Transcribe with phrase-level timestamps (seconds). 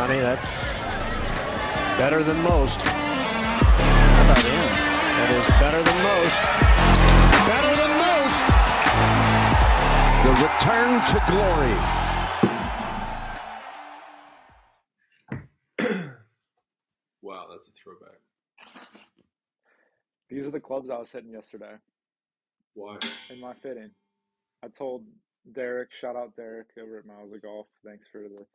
[0.00, 0.78] Johnny, that's
[1.98, 2.80] better than most.
[2.80, 4.68] How about him?
[5.18, 6.40] That is better than most.
[7.52, 8.40] Better than most.
[10.24, 11.76] The return to glory.
[17.20, 18.20] wow, that's a throwback.
[20.30, 21.74] These are the clubs I was hitting yesterday
[22.72, 22.96] Why?
[23.28, 23.90] in my fitting.
[24.62, 25.04] I told
[25.52, 27.66] Derek, shout out Derek over at Miles of Golf.
[27.84, 28.46] Thanks for the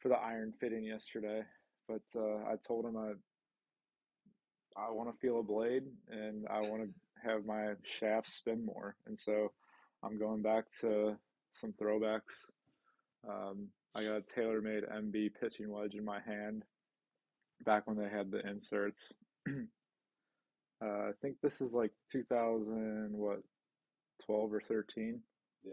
[0.00, 1.42] for the iron fitting yesterday.
[1.88, 3.12] But uh, I told him I
[4.76, 8.96] I want to feel a blade and I want to have my shaft spin more.
[9.06, 9.52] And so
[10.02, 11.16] I'm going back to
[11.60, 12.50] some throwbacks.
[13.28, 16.64] Um, I got a TaylorMade MB pitching wedge in my hand
[17.64, 19.12] back when they had the inserts.
[19.48, 19.52] uh,
[20.84, 23.42] I think this is like 2000 what
[24.24, 25.20] 12 or 13.
[25.64, 25.72] Yeah.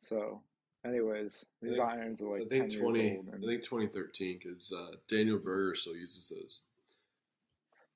[0.00, 0.42] So,
[0.86, 3.00] anyways, these think- irons are like I think 10 twenty.
[3.02, 3.42] years old.
[3.42, 6.62] I think twenty thirteen because uh, Daniel Berger still uses those.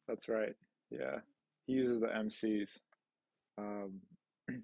[0.08, 0.54] That's right.
[0.90, 1.18] Yeah,
[1.66, 2.68] he uses the MCs.
[3.58, 4.00] Um,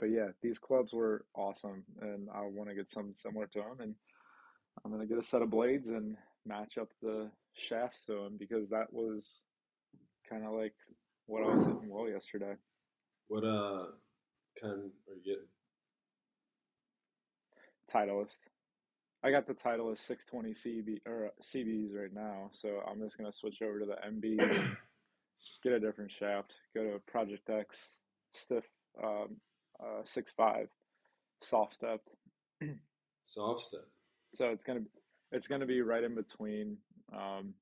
[0.00, 3.80] but yeah, these clubs were awesome, and I want to get some similar to them.
[3.80, 3.94] And
[4.84, 8.68] I'm gonna get a set of blades and match up the shafts to them because
[8.70, 9.44] that was
[10.28, 10.74] kind of like
[11.26, 12.54] what I was hitting well yesterday.
[13.28, 13.86] What uh
[14.60, 15.48] kind are you getting?
[17.94, 18.38] Titleist.
[19.22, 23.32] I got the Titleist 620 CB or uh, CBs right now, so I'm just gonna
[23.32, 24.76] switch over to the MB,
[25.62, 26.52] get a different shaft.
[26.74, 27.78] Go to Project X
[28.34, 28.64] stiff
[29.02, 29.36] um,
[29.80, 30.68] uh, six five,
[31.42, 32.10] soft stepped.
[33.24, 33.86] Soft step.
[34.34, 34.82] So it's gonna
[35.32, 36.76] it's gonna be right in between
[37.12, 37.54] um,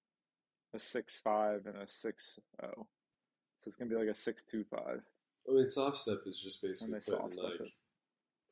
[0.75, 2.87] a six five and a six oh.
[3.61, 5.01] So it's gonna be like a six two five.
[5.49, 7.71] I mean, soft step is just basically putting like it.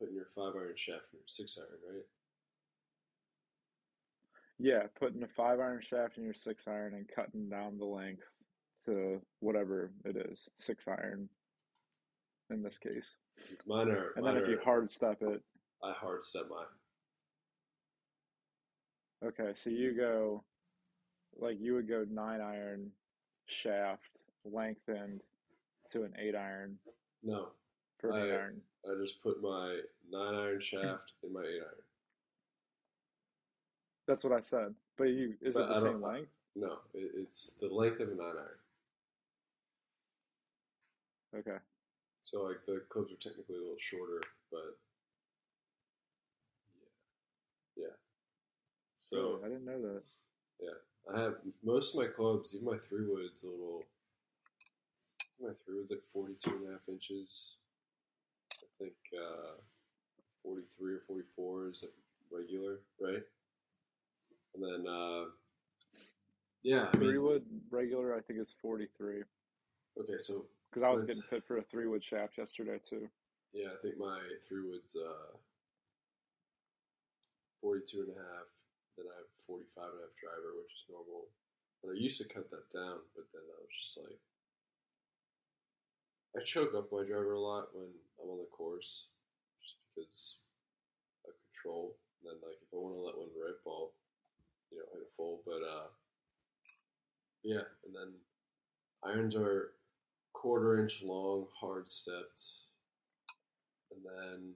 [0.00, 2.04] Putting your five iron shaft in your six iron, right?
[4.58, 8.24] Yeah, putting a five iron shaft in your six iron and cutting down the length
[8.86, 11.28] to whatever it is, six iron
[12.50, 13.16] in this case.
[13.36, 14.10] 'Cause mine are.
[14.16, 15.42] And mine then if you hard step it,
[15.82, 16.66] I hard step mine.
[19.22, 20.44] okay, so you go
[21.36, 22.90] like you would go nine iron
[23.46, 25.22] shaft lengthened
[25.90, 26.78] to an eight iron
[27.22, 27.52] No,
[28.00, 28.60] for I- iron.
[28.86, 29.78] I just put my
[30.10, 31.82] nine iron shaft in my eight iron.
[34.06, 34.74] That's what I said.
[34.96, 36.30] But you is But it the same length?
[36.56, 38.58] No, it, it's the length of a nine iron.
[41.38, 41.58] Okay.
[42.22, 44.76] So like the clubs are technically a little shorter, but
[47.76, 47.94] yeah, yeah.
[48.96, 49.40] So?
[49.44, 50.02] I didn't know that.
[50.60, 51.34] Yeah, I have
[51.64, 53.84] most of my clubs, even my three woods, a little.
[55.40, 57.54] My three woods like 42 and a half inches.
[58.62, 59.56] I think uh,
[60.42, 61.84] 43 or 44 is
[62.30, 63.22] regular, right?
[64.54, 65.24] And then, uh,
[66.62, 69.22] yeah, I Three mean, wood regular I think is forty three.
[69.98, 73.08] okay, so Because I was getting fit for a three wood shaft yesterday too.
[73.54, 75.36] yeah, I think my three woods uh,
[77.62, 78.48] 42 and a half.
[78.96, 81.28] Then I have 45 and a half driver, which is normal.
[81.80, 84.20] And I used to cut that down, but then I was just like,
[86.36, 87.88] I choke up my driver a lot when
[88.22, 89.06] I'm on the course,
[89.62, 90.36] just because
[91.26, 91.96] of control.
[92.22, 93.92] And then like if I want to let one rip, I'll
[94.70, 95.42] you know hit a full.
[95.44, 95.88] But uh,
[97.42, 98.14] yeah, and then
[99.02, 99.72] irons are
[100.32, 102.42] quarter inch long, hard stepped,
[103.90, 104.52] and then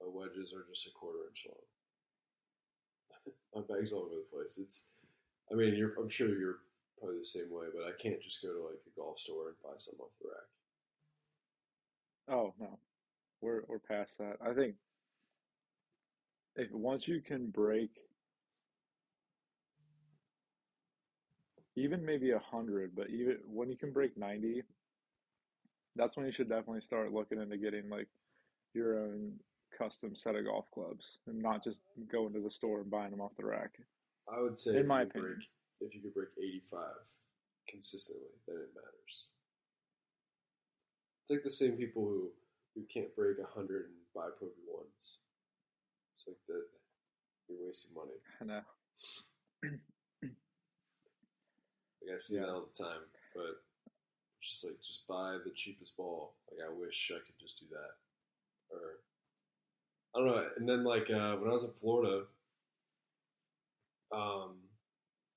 [0.00, 3.34] my wedges are just a quarter inch long.
[3.54, 4.58] my bag's all over the place.
[4.58, 4.88] It's,
[5.50, 6.58] I mean, I'm sure you're
[6.98, 9.56] probably the same way, but I can't just go to like a golf store and
[9.62, 10.48] buy something off the rack.
[12.38, 12.78] Oh no,
[13.40, 14.36] we're we're past that.
[14.44, 14.74] I think
[16.56, 17.90] if once you can break
[21.76, 24.62] even maybe a hundred, but even when you can break ninety,
[25.94, 28.08] that's when you should definitely start looking into getting like
[28.74, 29.32] your own
[29.78, 31.80] custom set of golf clubs and not just
[32.10, 33.72] going to the store and buying them off the rack.
[34.34, 35.34] I would say In my opinion.
[35.36, 35.48] break,
[35.80, 36.80] if you could break 85
[37.68, 39.30] consistently, then it matters.
[41.22, 42.30] It's like the same people who,
[42.74, 45.16] who can't break 100 and buy Pro V1s.
[46.14, 46.64] It's like that
[47.48, 48.18] you're wasting money.
[48.40, 48.62] I know.
[52.02, 52.42] Like I see Yeah.
[52.42, 53.00] that all the time,
[53.34, 53.62] but
[54.40, 56.34] just like just buy the cheapest ball.
[56.50, 57.96] Like I wish I could just do that,
[58.70, 59.00] or
[60.14, 60.48] I don't know.
[60.56, 62.26] And then like uh, when I was in Florida,
[64.12, 64.65] um,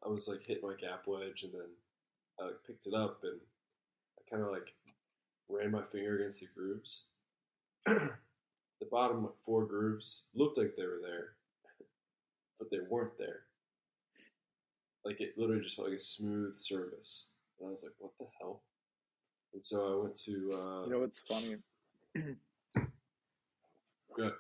[0.06, 1.70] I was like hitting my gap wedge, and then
[2.40, 3.40] I like picked it up, and
[4.18, 4.74] I kind of like
[5.50, 7.06] ran my finger against the grooves.
[7.86, 8.12] the
[8.92, 11.32] bottom four grooves looked like they were there,
[12.60, 13.42] but they weren't there.
[15.06, 17.28] Like it literally just felt like a smooth surface,
[17.60, 18.62] and I was like, "What the hell?"
[19.54, 20.32] And so I went to.
[20.54, 21.58] Uh, You know what's funny?
[24.16, 24.34] good.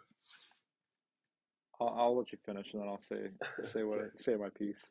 [1.81, 3.29] I'll, I'll let you finish and then I'll say
[3.63, 4.85] say what I, say my piece.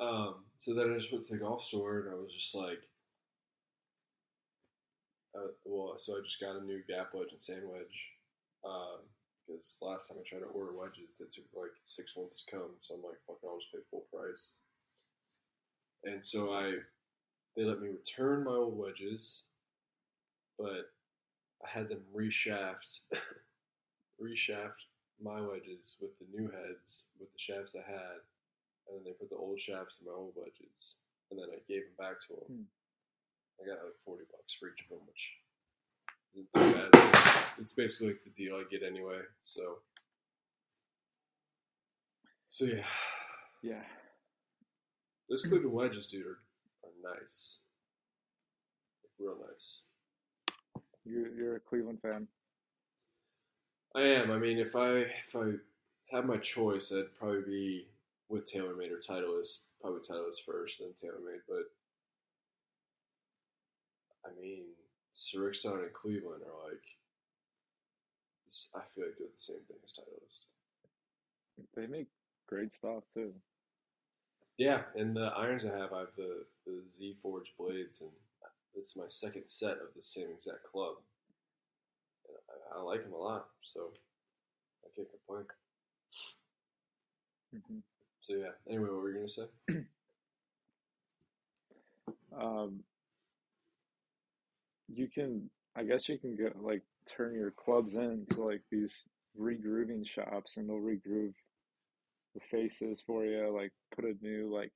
[0.00, 2.82] Um, so then I just went to the golf store and I was just like,
[5.34, 8.06] uh, well, so I just got a new gap wedge and sand wedge.
[8.64, 9.00] Um,
[9.46, 12.70] because last time I tried to order wedges, it took like six months to come.
[12.78, 14.56] So I'm like, fuck, it, I'll just pay full price.
[16.04, 16.74] And so I,
[17.56, 19.44] they let me return my old wedges,
[20.58, 20.90] but
[21.64, 23.00] I had them reshaft,
[24.22, 24.84] reshaft
[25.22, 28.20] my wedges with the new heads with the shafts I had,
[28.88, 30.98] and then they put the old shafts in my old wedges,
[31.30, 32.46] and then I gave them back to them.
[32.48, 32.68] Hmm.
[33.60, 35.24] I got like forty bucks for each of them, which
[36.34, 36.90] isn't too bad.
[36.94, 39.20] So it's basically like the deal I get anyway.
[39.42, 39.78] So,
[42.48, 42.84] so yeah,
[43.62, 43.82] Yeah.
[45.28, 45.50] those hmm.
[45.50, 46.38] Cleveland wedges, dude, are,
[46.84, 47.58] are nice,
[49.02, 49.80] like, real nice.
[51.04, 52.28] You're you're a Cleveland fan.
[53.94, 54.30] I am.
[54.30, 55.52] I mean, if I if I
[56.10, 57.86] had my choice, I'd probably be
[58.28, 59.62] with TaylorMade or Titleist.
[59.80, 61.42] Probably Titleist first, then TaylorMade.
[61.48, 61.64] But
[64.24, 64.64] I mean,
[65.14, 66.82] Srixon and Cleveland are like.
[68.74, 70.46] I feel like they're the same thing as Titleist.
[71.74, 72.08] They make
[72.46, 73.34] great stuff too.
[74.56, 78.10] Yeah, and the irons I have, I have the the Z Forge blades, and
[78.74, 80.96] it's my second set of the same exact club.
[82.28, 82.36] And
[82.74, 83.92] I, I like them a lot, so
[84.84, 85.46] I can't complain.
[87.52, 87.97] hmm
[88.28, 88.50] So yeah.
[88.68, 89.42] Anyway, what were you gonna say?
[92.38, 92.80] Um,
[94.88, 99.04] you can, I guess you can go like turn your clubs into like these
[99.40, 101.34] regrooving shops, and they'll regroove
[102.34, 103.54] the faces for you.
[103.54, 104.72] Like put a new like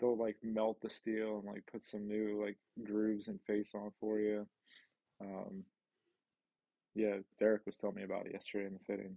[0.00, 3.92] they'll like melt the steel and like put some new like grooves and face on
[4.00, 4.46] for you.
[5.20, 5.64] Um,
[6.94, 9.16] yeah, Derek was telling me about it yesterday in the fitting.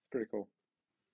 [0.00, 0.48] It's pretty cool.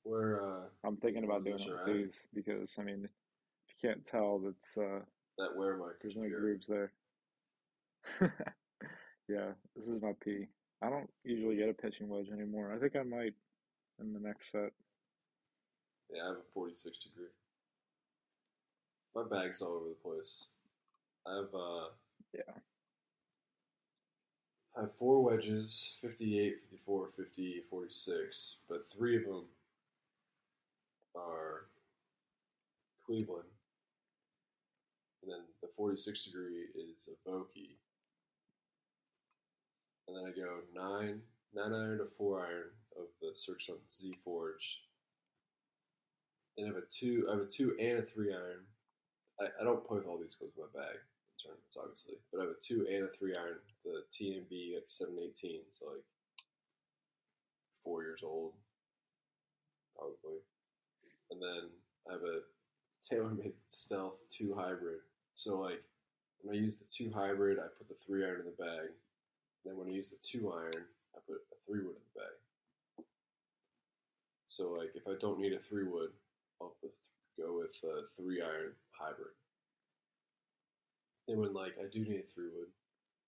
[0.05, 3.89] Where uh, I'm thinking about doing Those it with these because I mean, if you
[3.89, 5.01] can't tell, that's uh,
[5.39, 6.93] that wear mark there's no grooves there.
[9.29, 10.47] yeah, this is my P.
[10.83, 12.73] I don't usually get a pitching wedge anymore.
[12.75, 13.35] I think I might
[14.01, 14.71] in the next set.
[16.11, 17.27] Yeah, I have a 46 degree.
[19.15, 20.47] My bag's all over the place.
[21.27, 21.89] I have uh,
[22.33, 22.55] Yeah.
[24.77, 29.45] I have four wedges 58, 54, 50, 46, but three of them
[31.19, 31.67] are
[33.05, 33.49] Cleveland.
[35.23, 37.77] And then the 46 degree is a Vokey.
[40.07, 41.21] And then I go nine,
[41.55, 44.81] nine iron to four iron of the Srixon Z Forge.
[46.57, 48.65] And I have a two, I have a two and a three iron.
[49.41, 52.41] I, I don't play with all these clubs in my bag in tournaments, obviously, but
[52.41, 56.05] I have a two and a three iron, the TMB seven eighteen, so like
[57.85, 58.55] four years old,
[59.95, 60.41] probably.
[61.31, 61.71] And then
[62.09, 62.41] I have a
[63.03, 65.01] TaylorMade Stealth two hybrid.
[65.35, 65.83] So like
[66.41, 68.89] when I use the two hybrid, I put the three iron in the bag.
[68.89, 70.85] And Then when I use the two iron,
[71.15, 73.07] I put a three wood in the bag.
[74.47, 76.11] So like if I don't need a three wood,
[76.61, 76.91] I'll put,
[77.39, 79.35] go with a three iron hybrid.
[81.27, 82.73] Then when like I do need a three wood,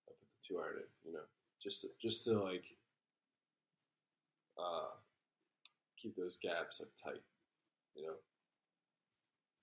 [0.07, 1.09] I put the two iron in.
[1.09, 1.25] You know,
[1.61, 2.65] just to, just to like
[4.57, 4.95] uh,
[5.97, 7.21] keep those gaps like tight.
[7.95, 8.13] You know.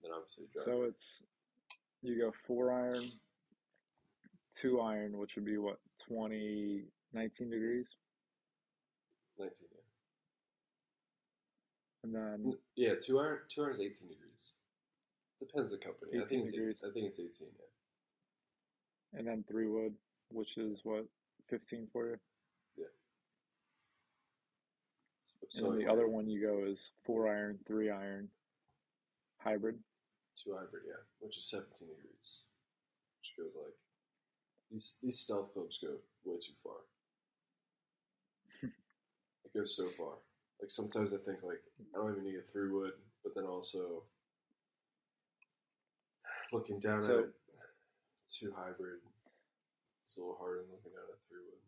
[0.03, 0.45] Then obviously.
[0.65, 1.23] So it's
[2.03, 3.11] you go four iron,
[4.57, 7.89] two iron, which would be what 20, 19 degrees,
[9.39, 9.69] nineteen.
[9.73, 9.81] Yeah.
[12.05, 13.39] and then Yeah, two iron.
[13.49, 14.53] Two iron is eighteen degrees.
[15.41, 16.13] Depends the company.
[16.15, 16.77] I 18 think it's degrees.
[16.83, 17.49] 18, I think it's eighteen.
[17.59, 19.19] Yeah.
[19.19, 19.95] and then three wood,
[20.31, 21.07] which is what
[21.49, 22.17] fifteen for you.
[25.50, 28.28] So, and the other one you go is four iron, three iron,
[29.38, 29.78] hybrid.
[30.37, 32.43] two hybrid, yeah, which is seventeen degrees,
[33.21, 33.75] which goes like
[34.71, 36.81] these these stealth clubs go way too far.
[39.45, 40.14] it goes so far.
[40.61, 41.62] Like sometimes I think like
[41.95, 42.93] I don't even need a three wood,
[43.25, 44.02] but then also
[46.52, 47.35] looking down So- at it,
[48.26, 49.00] two hybrid
[50.05, 51.62] It's a little harder than looking down at a three wood.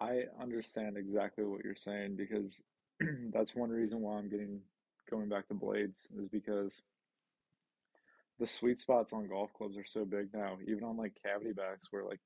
[0.00, 2.62] I understand exactly what you're saying because
[3.32, 4.60] that's one reason why I'm getting
[5.10, 6.82] going back to blades is because
[8.38, 11.88] the sweet spots on golf clubs are so big now, even on like cavity backs
[11.90, 12.20] where like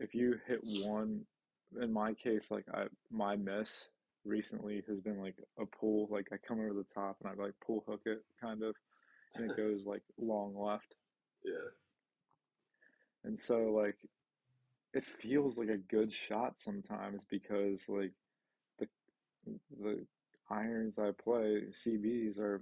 [0.00, 1.22] if you hit one
[1.80, 3.86] in my case like I my miss
[4.24, 6.08] recently has been like a pull.
[6.10, 8.74] Like I come over the top and I like pull hook it kind of,
[9.34, 10.94] and it goes like long left.
[11.44, 11.70] Yeah.
[13.24, 13.96] And so like
[14.94, 18.12] it feels like a good shot sometimes because like
[18.78, 18.88] the
[19.80, 20.06] the
[20.50, 22.60] irons I play CBs are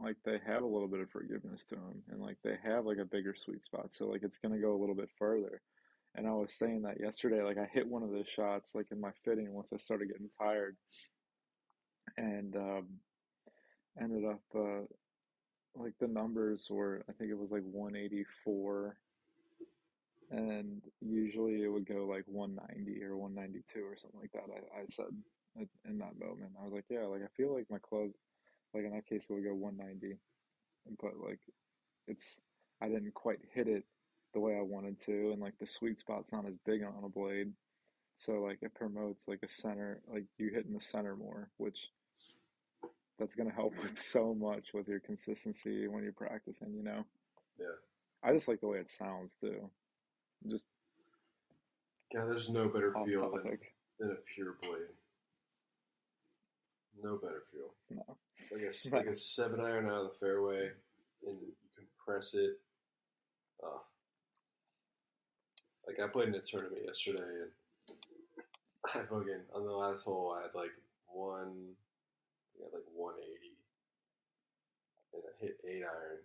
[0.00, 2.98] like they have a little bit of forgiveness to them and like they have like
[2.98, 5.60] a bigger sweet spot so like it's going to go a little bit further
[6.16, 9.00] and I was saying that yesterday like I hit one of those shots like in
[9.00, 10.76] my fitting once I started getting tired
[12.16, 12.86] and um
[14.00, 14.82] ended up uh
[15.76, 18.96] like the numbers were I think it was like 184
[20.30, 24.52] and usually it would go like 190 or 192 or something like that.
[24.52, 25.06] I, I said
[25.88, 28.10] in that moment, I was like, yeah, like I feel like my club,
[28.72, 30.16] like in that case, it would go 190,
[31.00, 31.40] but like
[32.08, 32.36] it's,
[32.80, 33.84] I didn't quite hit it
[34.32, 37.08] the way I wanted to, and like the sweet spot's not as big on a
[37.08, 37.52] blade,
[38.18, 41.78] so like it promotes like a center, like you hitting the center more, which
[43.18, 47.04] that's gonna help with so much with your consistency when you're practicing, you know.
[47.58, 47.66] Yeah.
[48.24, 49.70] I just like the way it sounds too.
[50.48, 50.66] Just
[52.12, 53.58] yeah, there's no better feel than,
[53.98, 54.94] than a pure blade.
[57.02, 57.74] No better feel.
[57.90, 58.16] No.
[58.52, 60.70] Like a, like a seven iron out of the fairway,
[61.26, 62.60] and you compress it.
[63.62, 63.78] Uh,
[65.86, 67.50] like I played in a tournament yesterday, and
[68.94, 70.72] I fucking on the last hole I had like
[71.06, 71.74] one,
[72.60, 73.56] I had like one eighty,
[75.14, 76.20] and I hit eight iron,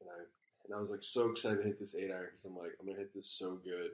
[0.00, 0.24] and I
[0.68, 2.86] and I was like so excited to hit this eight iron because I'm like I'm
[2.86, 3.90] gonna hit this so good,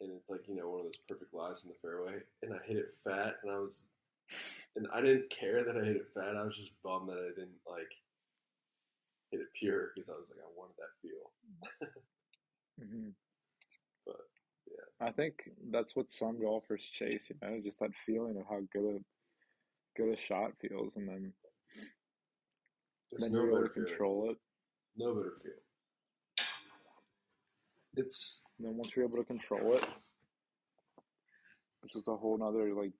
[0.00, 2.58] and it's like you know one of those perfect lies in the fairway, and I
[2.66, 3.86] hit it fat, and I was,
[4.76, 6.36] and I didn't care that I hit it fat.
[6.36, 7.92] I was just bummed that I didn't like
[9.30, 11.30] hit it pure because I was like I wanted that feel.
[12.80, 13.08] hmm
[14.06, 14.16] But,
[14.66, 18.60] yeah, I think that's what some golfers chase, you know, just that feeling of how
[18.70, 19.00] good a
[19.96, 21.32] good a shot feels, and then
[23.10, 24.36] There's then no you're able to control it.
[24.96, 25.52] No better feel.
[27.96, 29.84] It's And then once you're able to control it,
[31.82, 32.92] it's just a whole nother like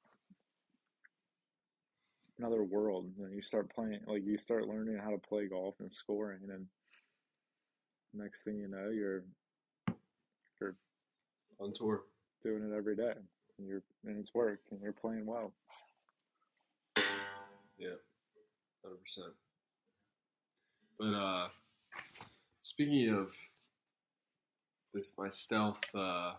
[2.39, 3.11] another world.
[3.19, 6.67] And you start playing, like you start learning how to play golf and scoring, and
[8.13, 9.25] next thing you know, you're
[10.61, 10.77] you're
[11.59, 12.03] on tour.
[12.43, 13.15] doing it every day,
[13.59, 15.53] and you're and it's work, and you're playing well.
[17.79, 17.97] Yeah,
[18.85, 19.33] hundred percent.
[20.99, 21.49] But uh,
[22.65, 23.31] speaking of
[24.95, 26.33] this, my stealth uh,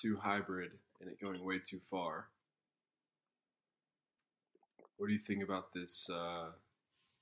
[0.00, 2.26] two hybrid and it going way too far.
[4.98, 6.50] What do you think about this uh,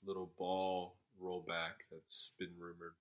[0.05, 2.95] little ball rollback that's been rumored?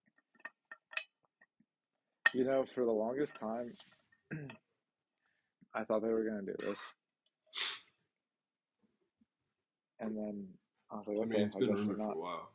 [2.34, 3.74] You know, for the longest time,
[5.74, 6.78] I thought they were gonna do this,
[10.00, 10.48] and then
[10.92, 12.16] I was like, I okay, mean, it's I been guess they're rumored for not.
[12.16, 12.50] a while.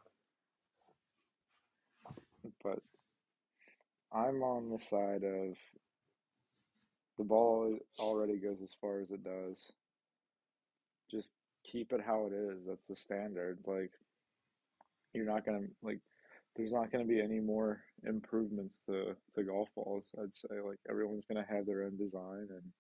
[2.63, 2.81] But
[4.13, 5.57] I'm on the side of
[7.19, 9.59] the ball already goes as far as it does.
[11.11, 11.33] Just
[11.65, 12.65] keep it how it is.
[12.67, 13.59] That's the standard.
[13.67, 13.93] Like,
[15.13, 16.01] you're not gonna like.
[16.57, 20.15] There's not gonna be any more improvements to to golf balls.
[20.21, 22.73] I'd say like everyone's gonna have their own design, and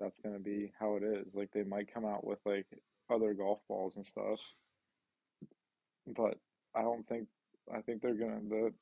[0.00, 1.34] that's gonna be how it is.
[1.34, 2.66] Like they might come out with like
[3.10, 4.40] other golf balls and stuff,
[6.06, 6.38] but
[6.74, 7.28] I don't think.
[7.74, 8.72] I think they're gonna the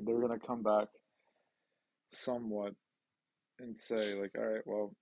[0.00, 0.88] they're gonna come back
[2.12, 2.74] somewhat
[3.58, 4.94] and say like, all right, well,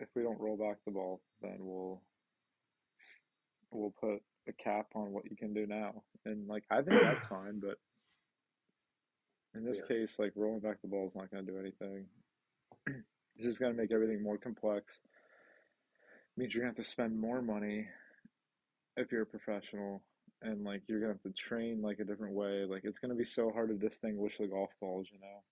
[0.00, 2.02] if we don't roll back the ball, then we'll
[3.70, 6.02] we'll put a cap on what you can do now.
[6.24, 7.78] And like I think that's fine, but
[9.54, 9.86] in this Yeah.
[9.88, 12.06] case, like rolling back the ball is not gonna do anything.
[12.86, 15.00] it's just gonna make everything more complex.
[16.36, 17.86] means you're gonna have to spend more money
[18.96, 20.02] if you're a professional
[20.42, 22.64] and like you're gonna have to train like a different way.
[22.64, 25.42] Like it's gonna be so hard to distinguish the golf balls, you know.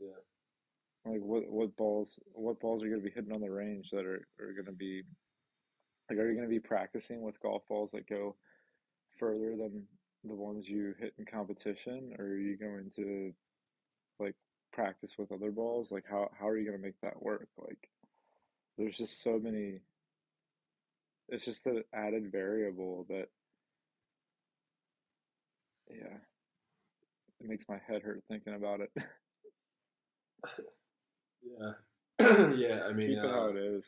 [0.00, 1.12] Yeah.
[1.12, 4.04] Like what what balls what balls are you gonna be hitting on the range that
[4.04, 5.02] are, are gonna be
[6.08, 8.36] like are you gonna be practicing with golf balls that go
[9.18, 9.84] further than
[10.24, 13.32] the ones you hit in competition or are you going to
[14.18, 14.34] like
[14.72, 15.90] practice with other balls?
[15.90, 17.48] Like how how are you gonna make that work?
[17.58, 17.88] Like
[18.78, 19.80] there's just so many
[21.28, 23.28] it's just an added variable that
[25.92, 26.16] yeah
[27.40, 28.90] it makes my head hurt thinking about it.
[31.42, 31.72] Yeah.
[32.54, 33.84] yeah, I mean, Keep it how uh, it is.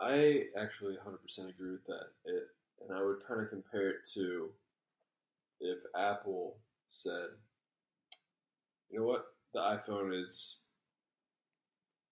[0.00, 2.06] I actually 100% agree with that.
[2.24, 2.44] It,
[2.80, 4.50] and I would kind of compare it to
[5.60, 7.28] if Apple said,
[8.90, 10.60] you know what, the iPhone is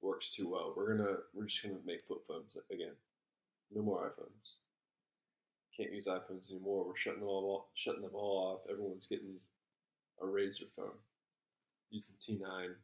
[0.01, 0.75] works too well.
[0.77, 2.95] We're gonna we're just gonna make flip phones again.
[3.75, 4.55] No more iPhones.
[5.76, 6.85] Can't use iPhones anymore.
[6.87, 8.71] We're shutting them all shutting them all off.
[8.71, 9.41] Everyone's getting
[10.21, 10.99] a Razr phone
[11.91, 12.75] using T9,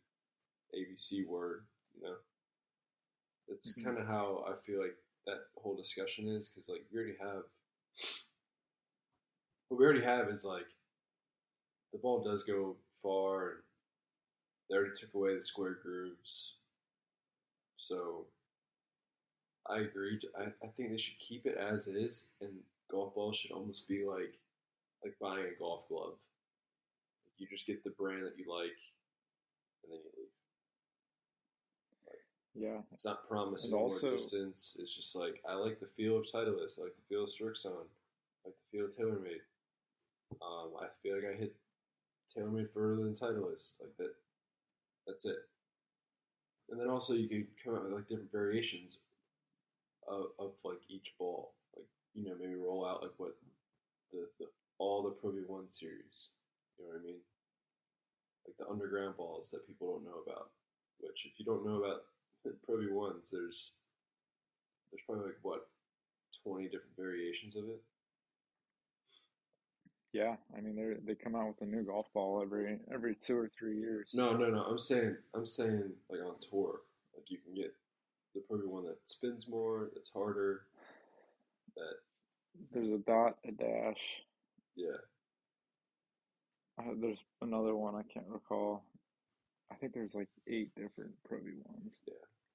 [0.74, 1.66] ABC Word.
[1.94, 2.16] You know,
[3.46, 3.84] that's Mhm.
[3.84, 7.44] kind of how I feel like that whole discussion is because like we already have
[9.68, 10.66] what we already have is like
[11.92, 13.62] the ball does go far and
[14.68, 16.56] they already took away the square grooves.
[17.76, 18.26] So
[19.66, 20.18] I agree.
[20.38, 22.52] I, I think they should keep it as is and
[22.90, 24.34] golf ball should almost be like
[25.04, 26.14] like buying a golf glove.
[27.38, 28.78] You just get the brand that you like
[29.84, 30.28] and then you leave.
[32.54, 34.76] Yeah, It's not promising And more distance.
[34.80, 36.80] It's just like I like the feel of Titleist.
[36.80, 37.70] I like the feel of Srixon.
[37.70, 39.42] I like the feel of TaylorMade.
[40.42, 41.54] Um, I feel like I hit
[42.36, 43.80] TaylorMade further than Titleist.
[43.80, 44.12] Like that.
[45.06, 45.36] That's it.
[46.70, 49.00] And then also you can come out with like different variations
[50.08, 51.52] of, of like each ball.
[52.14, 53.36] You know maybe roll out like what
[54.12, 54.46] the, the
[54.78, 56.30] all the Pro V One series.
[56.78, 57.20] You know what I mean?
[58.46, 60.50] Like the underground balls that people don't know about.
[61.00, 62.02] Which if you don't know about
[62.64, 63.74] Pro V ones, there's
[64.90, 65.68] there's probably like what
[66.42, 67.82] twenty different variations of it.
[70.12, 70.36] yeah.
[70.56, 73.48] I mean, they they come out with a new golf ball every every two or
[73.58, 74.10] three years.
[74.14, 74.62] No, no, no.
[74.62, 76.80] I'm saying I'm saying like on tour,
[77.14, 77.74] like you can get
[78.34, 80.62] the Pro V one that spins more, that's harder.
[81.78, 81.94] That
[82.72, 84.02] There's a dot, a dash.
[84.74, 84.96] yeah,
[86.78, 88.84] Uh, there's another one I can't recall.
[89.70, 92.14] I think there's like eight different Pro V ones Yeah,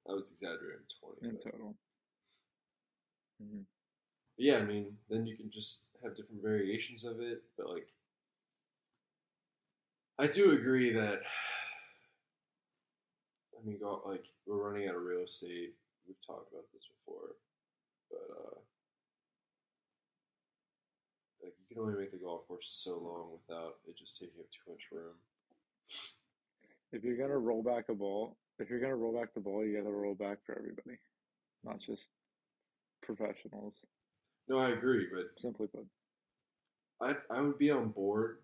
[0.09, 1.29] I was exaggerating twenty.
[1.29, 1.75] in but- total.
[3.41, 3.61] hmm
[4.35, 7.87] yeah, I mean, then you can just have different variations of it, but like,
[10.17, 11.19] I do agree that.
[13.55, 15.75] I mean, like we're running out of real estate.
[16.07, 17.35] We've talked about this before,
[18.09, 18.55] but uh,
[21.43, 24.47] like you can only make the golf course so long without it just taking up
[24.51, 25.15] too much room.
[26.91, 29.75] If you're gonna roll back a ball, if you're gonna roll back the ball, you
[29.75, 30.97] gotta roll back for everybody,
[31.63, 32.05] not just
[33.01, 33.73] professionals.
[34.47, 35.85] No, I agree, but Simply put.
[37.01, 38.37] I I would be on board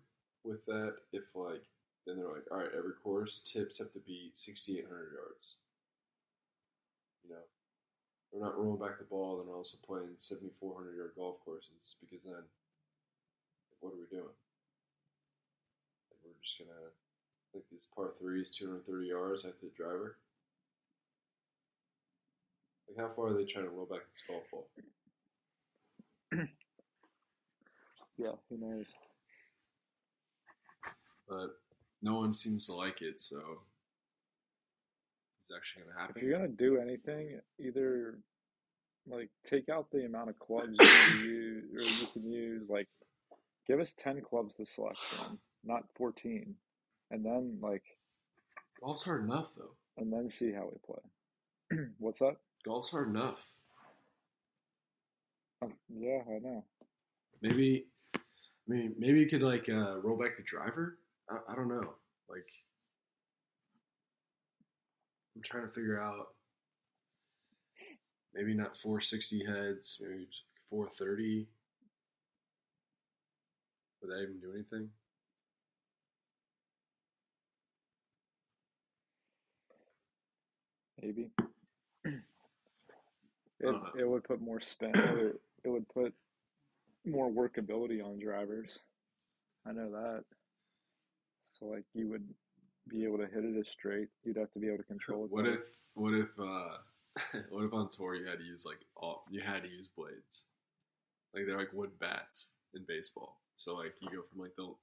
[0.44, 1.62] with that if like
[2.06, 5.56] then they're like, all right, every course tips have to be sixty eight hundred yards.
[7.22, 7.42] You know,
[8.32, 11.96] we're not rolling back the ball, then also playing seventy four hundred yard golf courses
[12.00, 12.34] because then
[13.80, 14.24] what are we doing?
[16.10, 16.90] Like we're just gonna
[17.54, 20.16] like this par three is two hundred thirty yards after the driver.
[22.88, 24.68] Like how far are they trying to roll back this golf ball?
[28.18, 28.84] Yeah, who knows?
[31.26, 31.56] but
[32.02, 33.38] no one seems to like it, so
[35.40, 36.14] it's actually to happen.
[36.16, 38.18] If you're gonna do anything, either
[39.06, 40.76] like take out the amount of clubs
[41.22, 42.68] you use, or you can use.
[42.68, 42.88] Like,
[43.70, 46.56] give us ten clubs to select from, not fourteen,
[47.12, 47.84] and then like,
[48.82, 49.70] Golf's hard enough, though.
[49.96, 51.84] and then see how we play.
[51.98, 52.36] What's that?
[52.64, 53.46] Golf's hard enough.
[55.62, 56.64] Oh, yeah, I know.
[57.42, 58.18] Maybe, I
[58.66, 60.98] mean, maybe you could like uh, roll back the driver.
[61.30, 61.94] I, I don't know.
[62.28, 62.48] Like,
[65.36, 66.28] I'm trying to figure out.
[68.34, 70.00] Maybe not 460 heads.
[70.00, 70.28] Maybe
[70.70, 71.46] 430.
[74.00, 74.88] Would that even do anything?
[81.02, 81.30] Maybe.
[83.62, 84.92] It, it would put more spin.
[84.94, 86.14] It would, it would put
[87.04, 88.78] more workability on drivers.
[89.66, 90.24] I know that.
[91.58, 92.26] So like you would
[92.88, 94.08] be able to hit it as straight.
[94.24, 95.30] You'd have to be able to control it.
[95.30, 95.56] What better.
[95.56, 95.60] if
[95.94, 99.62] what if uh what if on tour you had to use like all you had
[99.62, 100.46] to use blades?
[101.34, 103.40] Like they're like wood bats in baseball.
[103.60, 104.74] So like you go from like the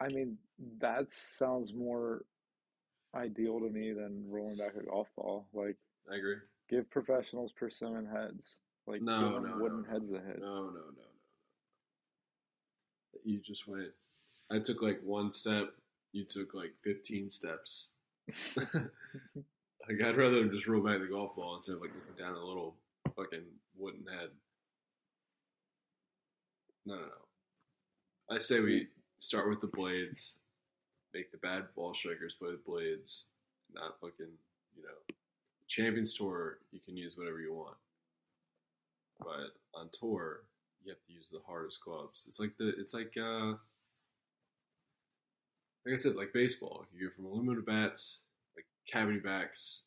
[0.00, 0.36] I mean,
[0.80, 2.24] that sounds more
[3.14, 5.46] ideal to me than rolling back a golf ball.
[5.52, 5.76] Like,
[6.10, 6.36] I agree.
[6.68, 8.58] give professionals persimmon heads.
[8.86, 10.40] Like, No, no, wooden no, heads to hit.
[10.40, 11.04] No, no, no, no, no.
[13.24, 13.92] You just went
[14.50, 15.72] I took like one step,
[16.12, 17.92] you took like fifteen steps.
[18.56, 22.44] like I'd rather just roll back the golf ball instead of like looking down a
[22.44, 22.74] little
[23.14, 23.44] fucking
[23.76, 24.30] wooden head.
[26.84, 27.23] No, no, no.
[28.30, 30.38] I say we start with the blades,
[31.12, 33.26] make the bad ball strikers play with blades,
[33.72, 34.32] not fucking,
[34.76, 35.14] you know.
[35.68, 37.76] Champions Tour, you can use whatever you want.
[39.18, 40.42] But on tour,
[40.84, 42.26] you have to use the hardest clubs.
[42.28, 43.54] It's like the it's like uh
[45.86, 46.86] like I said, like baseball.
[46.92, 48.18] You go from aluminum bats,
[48.56, 49.82] like cavity backs,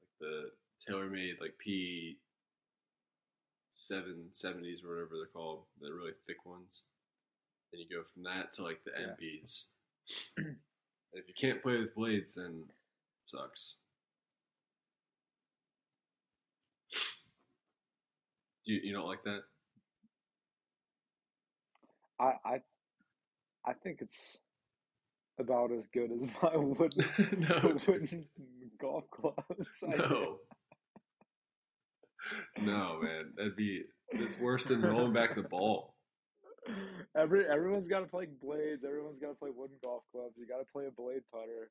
[0.00, 0.50] like the
[0.84, 2.16] TaylorMade like P
[3.70, 6.84] seven seventies or whatever they're called, the really thick ones.
[7.72, 9.14] And you go from that to like the Yeah.
[9.14, 9.66] MPs.
[10.36, 10.56] and
[11.14, 13.76] if you can't play with blades, then it sucks.
[18.64, 19.40] You you don't like that?
[22.20, 22.60] I I
[23.64, 24.38] I think it's
[25.38, 27.06] about as good as my wooden
[27.48, 28.26] no, wooden
[28.80, 29.68] golf clubs.
[29.82, 30.38] No,
[32.60, 35.94] no, man, that'd be it's worse than rolling back the ball.
[37.16, 38.84] Every everyone's got to play blades.
[38.84, 40.34] Everyone's got to play wooden golf clubs.
[40.36, 41.70] You got to play a blade putter.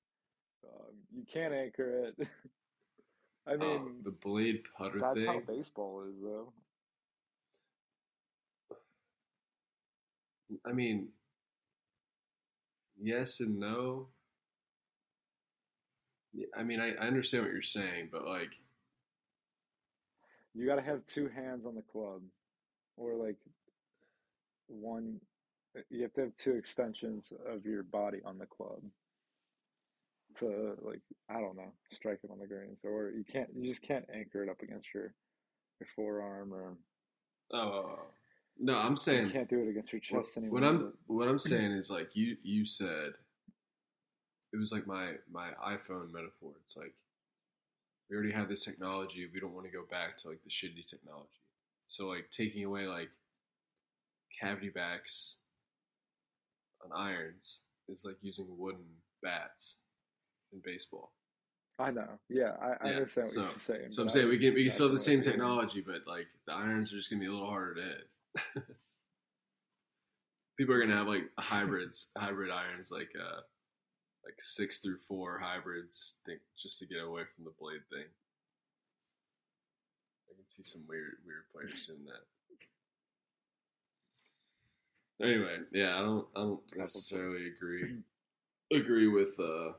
[0.65, 2.28] Um, you can't anchor it.
[3.47, 5.45] I Oh, mean, the blade putter that's how thing.
[5.47, 6.54] baseball is, though.
[10.65, 11.10] I mean,
[13.02, 14.10] yes and no.
[16.56, 18.60] I mean, I, I understand what you're saying, but like,
[20.54, 22.21] You got to have two hands on the club,
[22.97, 23.38] or like
[24.70, 25.20] one.
[25.90, 28.82] You have to have two extensions of your body on the club
[30.38, 33.50] to like I don't know strike it on the greens, or you can't.
[33.56, 35.14] You just can't anchor it up against your
[35.80, 36.78] your forearm, or
[37.54, 38.00] oh,
[38.60, 40.60] no, I'm saying you can't do it against your what, chest anymore.
[40.60, 43.14] what I'm what I'm saying is like you you said
[44.54, 46.52] it was like my my iPhone metaphor.
[46.62, 46.94] It's like
[48.10, 49.28] we already have this technology.
[49.32, 51.30] We don't want to go back to like the shitty technology.
[51.88, 53.10] So like taking away like
[54.39, 55.38] cavity backs
[56.84, 58.86] on irons is like using wooden
[59.24, 59.78] bats
[60.54, 61.13] in baseball.
[61.78, 62.08] I know.
[62.30, 63.92] Yeah, I, I Yeah, understand what so- you're saying.
[63.92, 66.54] So I'm saying we can we can still have the same technology, but like the
[66.54, 68.63] irons are just gonna be a little harder to hit.
[70.58, 73.42] People are gonna have like hybrids, hybrid irons, like uh,
[74.26, 78.04] like six through four hybrids, think just to get away from the blade thing.
[80.30, 82.26] I can see some weird weird players doing that.
[85.22, 87.96] Anyway, yeah, I don't I don't necessarily agree
[88.72, 89.74] agree with uh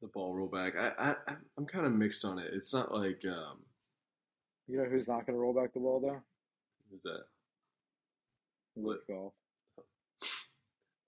[0.00, 0.76] the ball rollback.
[0.76, 2.50] I, I I'm kind of mixed on it.
[2.52, 3.58] It's not like um
[4.68, 6.20] You know who's not going to roll back the ball though?
[6.90, 7.24] who's that?
[8.74, 9.06] What?
[9.06, 9.32] golf.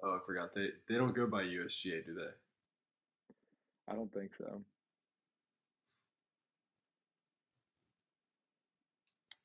[0.03, 0.55] Oh, I forgot.
[0.55, 2.31] They they don't go by USGA, do they?
[3.89, 4.61] I don't think so.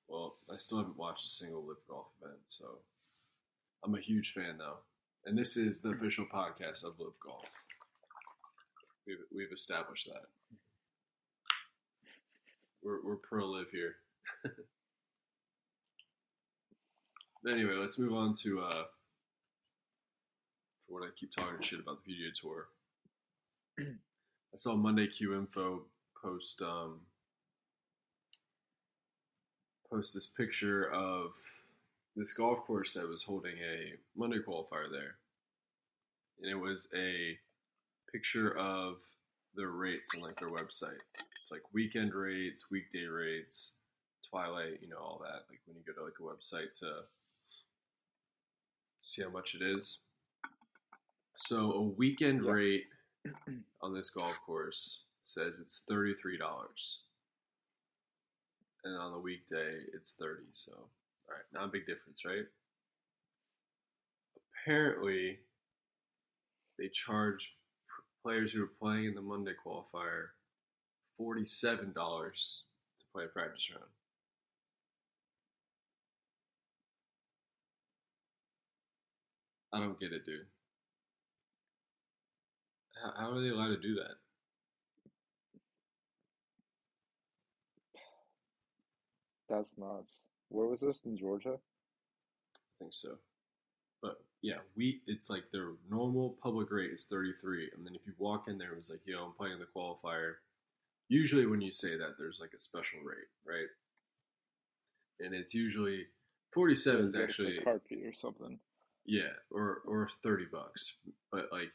[0.10, 2.80] Well, I still haven't watched a single LIV golf event, so
[3.84, 4.80] I'm a huge fan though.
[5.26, 7.46] And this is the official podcast of LIV Golf.
[9.06, 10.24] We've we've established that.
[12.84, 13.96] We're we're pro LIV here.
[17.52, 18.84] anyway, let's move on to uh
[20.88, 22.68] for what I keep talking shit about the PGA Tour.
[23.80, 25.84] I saw Monday Q Info
[26.20, 27.02] post um
[29.92, 31.34] post this picture of
[32.16, 35.16] this golf course that was holding a Monday qualifier there.
[36.42, 37.38] And it was a
[38.12, 38.98] picture of
[39.56, 41.00] their rates on like their website.
[41.38, 43.74] It's like weekend rates, weekday rates,
[44.30, 45.46] twilight, you know, all that.
[45.50, 47.04] Like when you go to like a website to
[49.00, 50.00] see how much it is.
[51.38, 52.52] So a weekend Yeah.
[52.52, 52.84] rate
[53.82, 57.04] on this golf course says it's thirty-three dollars,
[58.84, 60.48] and on the weekday it's thirty.
[60.54, 62.46] So, all right, not a big difference, right?
[64.64, 65.40] Apparently,
[66.78, 67.56] they charge
[68.24, 70.28] players who are playing in the Monday qualifier
[71.18, 72.66] forty-seven dollars
[72.98, 73.86] to play a practice round.
[79.72, 80.48] I don't get it, dude.
[83.02, 84.29] How, how are they allowed to do that?
[89.50, 90.14] That's nuts.
[90.50, 91.56] Where was this in Georgia?
[91.58, 93.18] I think so.
[94.02, 98.14] But yeah, we it's like their normal public rate is 33, and then if you
[98.18, 100.36] walk in there, it was like, yo, I'm playing the qualifier.
[101.10, 103.68] Usually, when you say that, there's like a special rate, right?
[105.20, 106.06] And it's usually
[106.54, 107.60] 47 is actually
[107.90, 108.60] fee or something.
[109.06, 110.96] yeah, or or 30 bucks.
[111.32, 111.72] But like,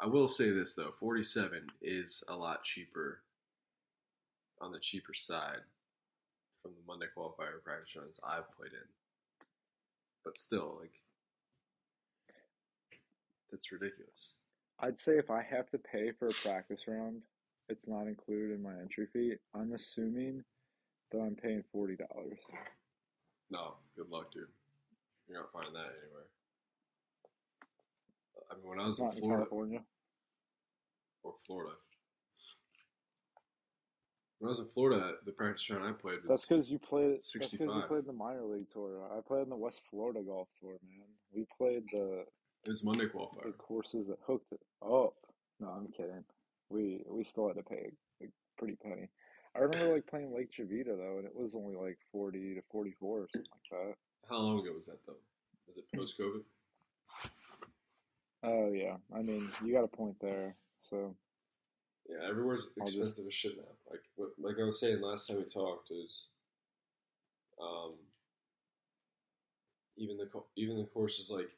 [0.00, 3.20] I will say this though, 47 is a lot cheaper
[4.60, 5.60] on the cheaper side
[6.62, 8.88] from the Monday qualifier practice runs I've played in.
[10.24, 10.92] But still, like,
[13.50, 14.34] that's ridiculous.
[14.80, 17.22] I'd say if I have to pay for a practice round,
[17.68, 19.34] it's not included in my entry fee.
[19.54, 20.44] I'm assuming
[21.10, 22.38] that I'm paying forty dollars.
[23.50, 24.46] No, good luck, dude.
[25.28, 26.28] You're not finding that anywhere.
[28.50, 29.80] I mean, when I was in Not in Florida California.
[31.22, 31.72] or Florida,
[34.38, 37.14] When I was in Florida, the practice round I played was That's because you played.
[37.14, 39.02] That's because you played the minor league tour.
[39.16, 41.06] I played in the West Florida golf tour, man.
[41.34, 42.24] We played the
[42.64, 43.56] it was Monday the qualifier.
[43.56, 45.14] courses that hooked it up.
[45.58, 46.24] No, I'm kidding.
[46.70, 47.90] We we still had to pay
[48.22, 49.08] a pretty penny.
[49.56, 52.94] I remember like playing Lake Jovita though, and it was only like forty to forty
[53.00, 53.94] four or something like that.
[54.28, 55.16] How long ago was that though?
[55.66, 56.42] Was it post COVID?
[58.44, 60.54] Oh yeah, I mean you got a point there.
[60.80, 61.16] So
[62.08, 63.64] Yeah, everywhere's expensive as shit now.
[63.90, 66.26] Like what, like I was saying last time we talked is,
[67.60, 67.92] um,
[69.96, 71.50] even the even the courses like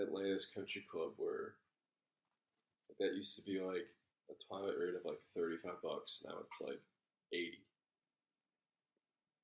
[0.00, 1.54] Atlanta's Country Club where
[2.98, 3.86] that used to be like
[4.30, 6.24] a twilight rate of like thirty five bucks.
[6.26, 6.80] Now it's like
[7.32, 7.60] eighty.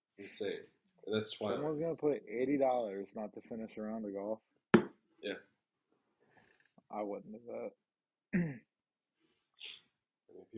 [0.09, 0.59] It's insane,
[1.07, 1.57] and that's twilight.
[1.59, 4.41] someone's gonna put eighty dollars not to finish a round of golf.
[5.23, 5.35] Yeah.
[6.91, 7.39] I wouldn't do
[8.33, 8.55] that.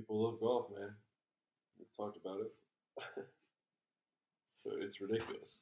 [0.01, 0.95] People love golf, man.
[1.79, 2.53] We've talked about it.
[4.47, 5.61] so it's ridiculous.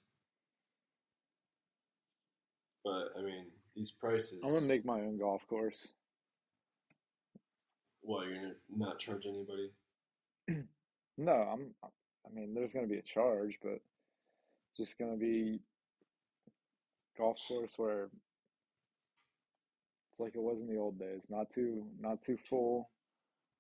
[2.85, 4.39] But I mean, these prices.
[4.45, 5.89] I'm gonna make my own golf course.
[8.03, 9.73] Well, you're gonna not charge anybody.
[11.21, 11.75] No, I'm.
[11.83, 13.81] I mean, there's gonna be a charge, but
[14.77, 15.59] just gonna be
[17.19, 21.27] golf course where it's like it was in the old days.
[21.29, 22.89] Not too, not too full.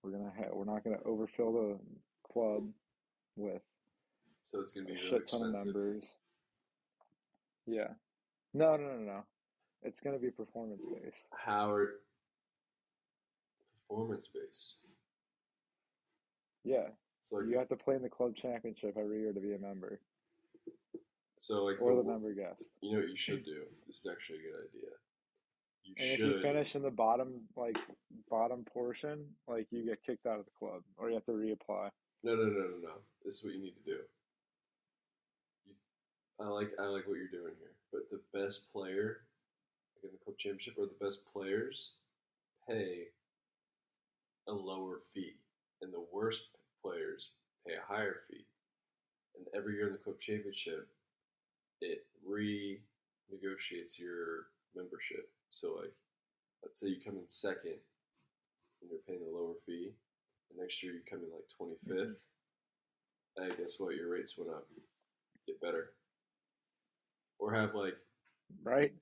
[0.03, 0.51] We're gonna have.
[0.53, 1.79] We're not gonna overfill the
[2.33, 2.65] club
[3.37, 3.63] with
[4.43, 5.75] So it's gonna a be really shit ton of expensive.
[5.75, 6.17] members.
[7.67, 7.89] Yeah.
[8.55, 9.25] No, no, no, no.
[9.83, 11.25] It's gonna be performance based.
[11.33, 12.01] How are
[13.89, 14.79] performance based?
[16.65, 16.89] Yeah.
[17.23, 19.59] So like, You have to play in the club championship every year to be a
[19.59, 20.01] member
[21.41, 22.65] so like or the, the member guest.
[22.81, 23.63] You know what you should do?
[23.87, 24.91] This is actually a good idea.
[25.89, 27.79] You And if you finish in the bottom, like
[28.29, 31.89] bottom portion, like you get kicked out of the club, or you have to reapply.
[32.23, 32.93] No, no, no, no, no.
[33.25, 33.99] This is what you need to do.
[35.67, 35.75] You,
[36.41, 39.23] I like I like what you're doing here, but the best player,
[39.97, 41.93] like in the club championship, or the best players,
[42.69, 43.05] pay
[44.47, 45.37] a lower fee,
[45.81, 46.43] and the worst
[46.83, 47.31] players
[47.67, 48.45] pay a higher fee.
[49.37, 50.87] And every year in the club championship,
[51.81, 55.31] it renegotiates your membership.
[55.51, 55.93] So, like,
[56.63, 57.79] let's say you come in second,
[58.81, 59.93] and you're paying the lower fee.
[60.51, 62.15] And next year you come in like 25th.
[63.37, 63.61] And mm-hmm.
[63.61, 63.97] guess what?
[63.97, 64.67] Your rates went up.
[65.47, 65.91] Get better.
[67.39, 67.97] Or have like,
[68.63, 68.93] Right?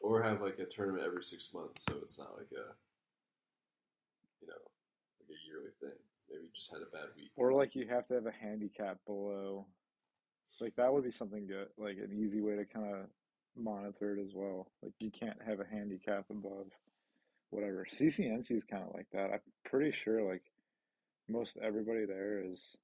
[0.00, 2.66] or have like a tournament every six months, so it's not like a,
[4.40, 4.62] you know,
[5.20, 5.98] like a yearly thing.
[6.30, 7.30] Maybe you just had a bad week.
[7.36, 9.66] Or like you have to have a handicap below.
[10.60, 13.06] Like that would be something good, like an easy way to kind of
[13.56, 14.68] monitor it as well.
[14.82, 16.66] Like you can't have a handicap above
[17.50, 17.86] whatever.
[17.92, 19.32] CCNC is kind of like that.
[19.32, 20.42] I'm pretty sure like
[21.28, 22.76] most everybody there is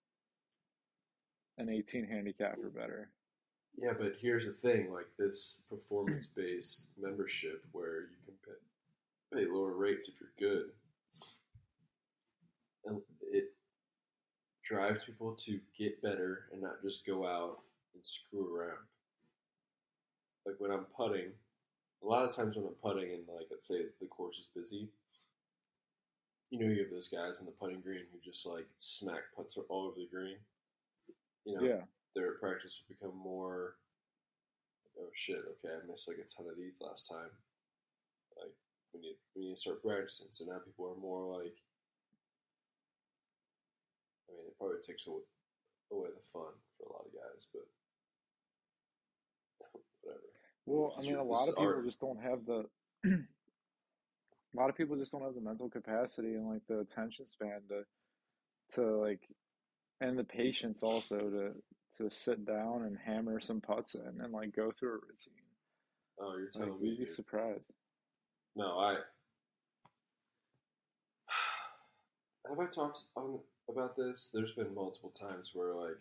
[1.58, 3.10] an 18 handicap or better.
[3.78, 9.72] Yeah, but here's the thing: like this performance-based membership, where you can pay, pay lower
[9.72, 10.70] rates if you're good,
[12.84, 13.54] and it
[14.62, 17.58] drives people to get better and not just go out
[17.94, 18.78] and screw around.
[20.46, 21.30] Like when I'm putting,
[22.02, 24.88] a lot of times when I'm putting, and like let's say the course is busy,
[26.50, 29.56] you know, you have those guys in the putting green who just like smack putts
[29.68, 30.36] all over the green.
[31.44, 31.82] You know, Yeah.
[32.14, 33.74] their practice would become more
[35.00, 37.32] oh shit okay i missed like a ton of these last time
[38.36, 38.52] like
[38.92, 41.56] we need we need to start practicing so now people are more like
[44.28, 45.24] i mean it probably takes away,
[45.90, 47.64] away the fun for a lot of guys but
[50.66, 51.84] Well, I mean, a lot of people art.
[51.84, 52.64] just don't have the.
[53.06, 57.60] a lot of people just don't have the mental capacity and like the attention span
[57.68, 57.82] to,
[58.74, 59.20] to like,
[60.00, 61.52] and the patience also to
[61.98, 65.42] to sit down and hammer some putts in and like go through a routine.
[66.20, 67.14] oh you're telling Like me you'd be dude.
[67.14, 67.64] surprised.
[68.56, 68.92] no i
[72.48, 75.98] have i talked on, about this there's been multiple times where like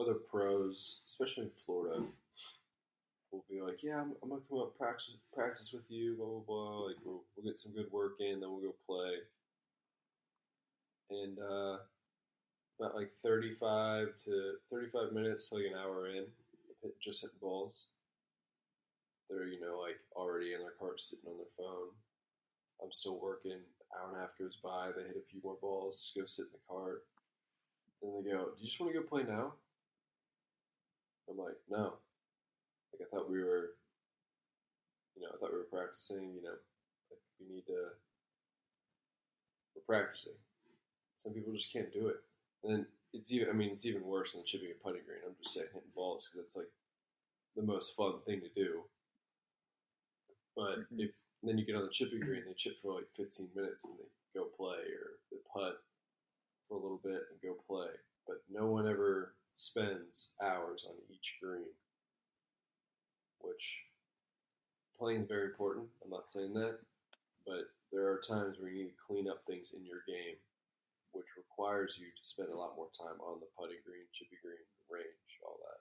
[0.00, 2.04] other pros especially in florida
[3.30, 6.40] will be like, yeah, I'm, I'm gonna come up practice practice with you, blah blah
[6.46, 6.86] blah.
[6.86, 9.14] Like we'll, we'll get some good work in, then we'll go play.
[11.10, 11.78] And uh,
[12.78, 16.24] about like 35 to 35 minutes, to like an hour in,
[16.82, 17.86] hit, just hitting balls.
[19.28, 21.88] They're you know like already in their cart, sitting on their phone.
[22.82, 23.58] I'm still working.
[23.92, 24.90] Hour and a half goes by.
[24.94, 27.04] They hit a few more balls, go sit in the cart.
[28.00, 29.54] Then they go, "Do you just want to go play now?"
[31.28, 31.94] I'm like, "No."
[32.92, 33.74] Like I thought we were,
[35.16, 36.34] you know, I thought we were practicing.
[36.34, 36.56] You know,
[37.10, 37.92] like we need to.
[39.74, 40.34] We're practicing.
[41.16, 42.16] Some people just can't do it.
[42.62, 43.48] And then it's even.
[43.50, 45.20] I mean, it's even worse than chipping a putting green.
[45.26, 46.70] I'm just saying hitting balls because it's like
[47.56, 48.82] the most fun thing to do.
[50.54, 51.00] But Mhm.
[51.00, 53.96] if then you get on the chipping green, they chip for like 15 minutes and
[53.98, 55.82] they go play, or they putt
[56.68, 57.90] for a little bit and go play.
[58.26, 61.72] But no one ever spends hours on each green,
[63.40, 63.84] which
[64.98, 65.86] playing is very important.
[66.04, 66.78] I'm not saying that,
[67.46, 70.36] but there are times where you need to clean up things in your game,
[71.12, 74.64] which requires you to spend a lot more time on the putting green, chippy green,
[74.90, 75.80] range, all that.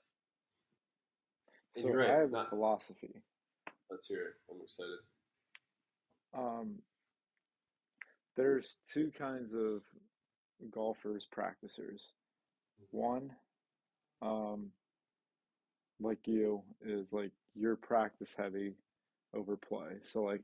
[1.75, 3.21] And So you're right, I have not- a philosophy.
[3.89, 4.35] Let's hear it.
[4.49, 4.99] I'm excited.
[6.33, 6.81] Um,
[8.35, 9.81] there's two kinds of
[10.71, 12.13] golfers practicers.
[12.91, 13.35] One,
[14.21, 14.71] um,
[15.99, 18.73] like you, is like you're practice heavy
[19.35, 19.97] over play.
[20.03, 20.41] So like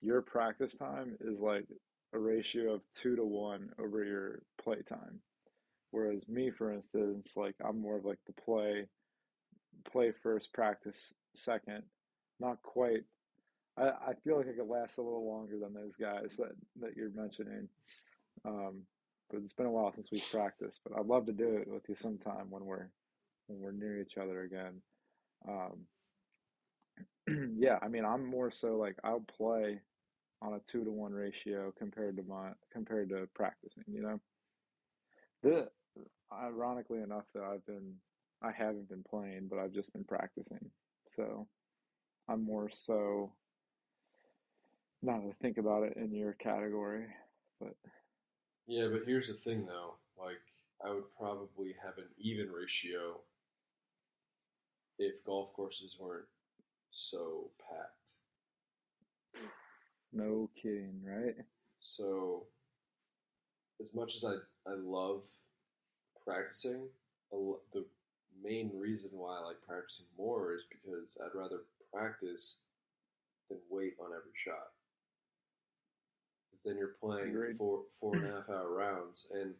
[0.00, 1.66] your practice time is like
[2.12, 5.20] a ratio of two to one over your play time.
[5.90, 8.86] Whereas me, for instance, like I'm more of like the play,
[9.90, 11.82] play first, practice second.
[12.40, 13.04] Not quite.
[13.76, 16.96] I, I feel like I could last a little longer than those guys that, that
[16.96, 17.68] you're mentioning.
[18.44, 18.82] Um,
[19.30, 20.80] but it's been a while since we've practiced.
[20.84, 22.88] But I'd love to do it with you sometime when we're
[23.46, 24.80] when we're near each other again.
[25.48, 25.86] Um,
[27.56, 29.80] yeah, I mean, I'm more so like I'll play
[30.42, 33.84] on a two to one ratio compared to my compared to practicing.
[33.86, 34.20] You know,
[35.42, 35.68] the
[36.32, 37.94] ironically enough that I've been
[38.42, 40.70] I haven't been playing, but I've just been practicing.
[41.06, 41.46] So
[42.28, 43.32] I'm more so
[45.02, 47.06] now to think about it in your category,
[47.60, 47.74] but
[48.66, 49.94] Yeah, but here's the thing though.
[50.18, 50.40] Like,
[50.84, 53.20] I would probably have an even ratio
[54.98, 56.26] if golf courses weren't
[56.94, 58.12] so packed.
[60.12, 61.34] no kidding, right?
[61.80, 62.44] So,
[63.80, 64.34] as much as I,
[64.70, 65.24] I love
[66.24, 66.88] practicing,
[67.72, 67.84] the
[68.42, 72.58] main reason why I like practicing more is because I'd rather practice
[73.48, 74.70] than wait on every shot.
[76.50, 79.54] Because then you're playing four four and a half hour rounds, and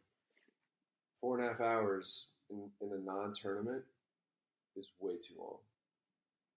[1.21, 3.83] four and a half hours in, in a non tournament
[4.77, 5.59] is way too long.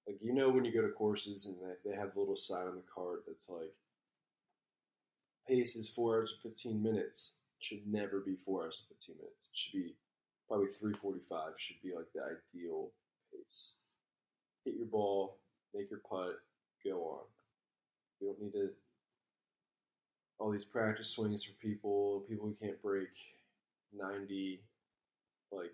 [0.08, 2.68] Like you know when you go to courses and they, they have a little sign
[2.68, 3.74] on the card that's like
[5.48, 7.34] pace is four hours and fifteen minutes.
[7.60, 9.50] It should never be four hours and fifteen minutes.
[9.52, 9.96] It should be
[10.48, 12.92] probably three forty five should be like the ideal
[13.32, 13.74] pace.
[14.64, 15.38] Hit your ball,
[15.76, 16.40] make your putt,
[16.86, 17.26] go on.
[18.20, 18.70] You don't need to
[20.40, 23.10] all these practice swings for people, people who can't break
[23.98, 24.62] ninety,
[25.52, 25.74] like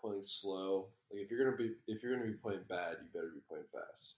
[0.00, 0.86] playing slow.
[1.10, 3.66] Like if you're gonna be if you're gonna be playing bad, you better be playing
[3.72, 4.16] fast.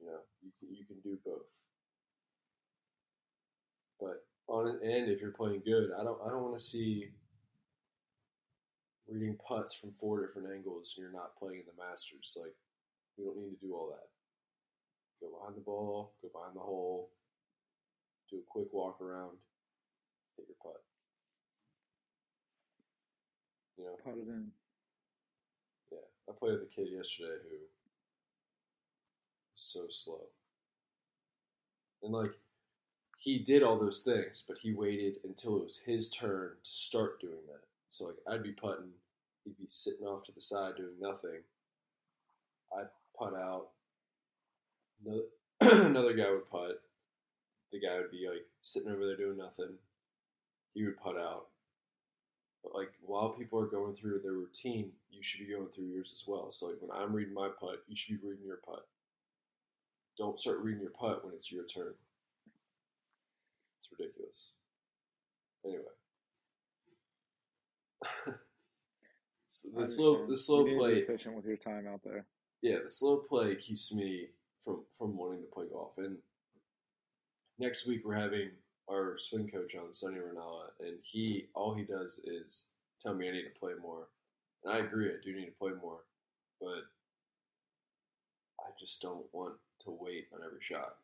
[0.00, 1.48] You know, you can you can do both.
[4.00, 7.10] But on an end, if you're playing good, I don't I don't want to see
[9.08, 12.36] reading putts from four different angles and you're not playing in the Masters.
[12.38, 12.54] Like
[13.16, 14.08] we don't need to do all that.
[15.20, 17.10] Go behind the ball, go behind the hole,
[18.30, 19.36] do a quick walk around,
[20.36, 20.80] hit your putt.
[23.78, 24.50] You know, Put it in.
[26.38, 27.68] Played with a kid yesterday who was
[29.56, 30.22] so slow.
[32.02, 32.32] And like
[33.18, 37.20] he did all those things, but he waited until it was his turn to start
[37.20, 37.64] doing that.
[37.88, 38.90] So like I'd be putting,
[39.44, 41.40] he'd be sitting off to the side doing nothing.
[42.76, 43.68] I'd putt out.
[45.04, 45.24] Another,
[45.86, 46.80] another guy would putt.
[47.72, 49.74] The guy would be like sitting over there doing nothing.
[50.74, 51.46] He would putt out.
[52.62, 56.12] But like while people are going through their routine, you should be going through yours
[56.12, 56.50] as well.
[56.50, 58.86] So like when I'm reading my putt, you should be reading your putt.
[60.16, 61.94] Don't start reading your putt when it's your turn.
[63.78, 64.50] It's ridiculous.
[65.64, 65.82] Anyway.
[69.50, 72.26] So the slow the slow play efficient with your time out there.
[72.60, 74.26] yeah, the slow play keeps me
[74.62, 75.92] from from wanting to play golf.
[75.96, 76.18] And
[77.58, 78.50] next week we're having
[78.90, 82.66] our swing coach on, Sonny Renala, and he all he does is
[82.98, 84.08] tell me I need to play more.
[84.64, 86.00] And I agree, I do need to play more,
[86.60, 86.84] but
[88.60, 90.96] I just don't want to wait on every shot.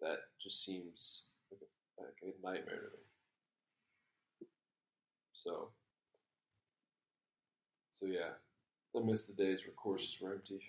[0.00, 4.46] That just seems like a, like a nightmare to me.
[5.34, 5.68] So,
[7.92, 8.30] so yeah,
[8.96, 10.60] I miss the days where courses were empty.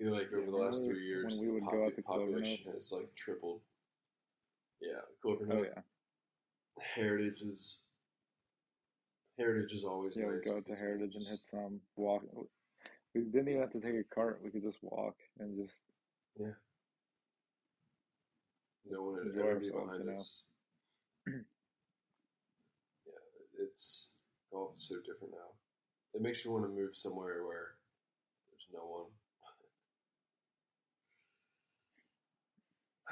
[0.00, 2.24] Feel like over the last three years, when we the would go out to Clover
[2.26, 3.60] population has like tripled.
[4.80, 5.82] Yeah, Clover Oh Nook, yeah,
[6.94, 7.80] Heritage is
[9.38, 10.26] Heritage is always yeah.
[10.26, 10.48] Nice.
[10.48, 12.22] go out to Heritage and hit just- some walk.
[13.14, 14.40] We didn't even have to take a cart.
[14.42, 15.80] We could just walk and just
[16.38, 16.54] Yeah.
[18.88, 20.42] No one would ever be behind us.
[21.26, 21.32] yeah,
[23.60, 24.10] it's
[24.50, 25.50] golf is so different now.
[26.14, 27.74] It makes me want to move somewhere where
[28.50, 29.06] there's no one.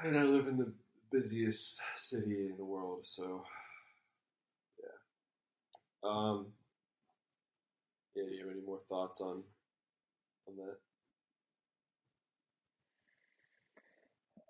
[0.03, 0.71] And I live in the
[1.11, 3.43] busiest city in the world, so
[4.79, 6.09] yeah.
[6.09, 6.47] Um.
[8.15, 9.43] Yeah, do you have any more thoughts on
[10.47, 10.77] on that?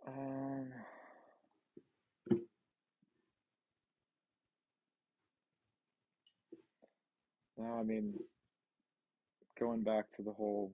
[0.08, 0.74] Um,
[7.58, 8.16] no, I mean,
[9.60, 10.74] going back to the whole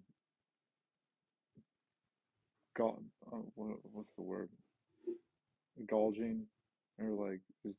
[2.78, 3.00] God,
[3.32, 4.50] uh, what, what's the word?
[5.88, 6.46] Gulging,
[7.00, 7.78] or like just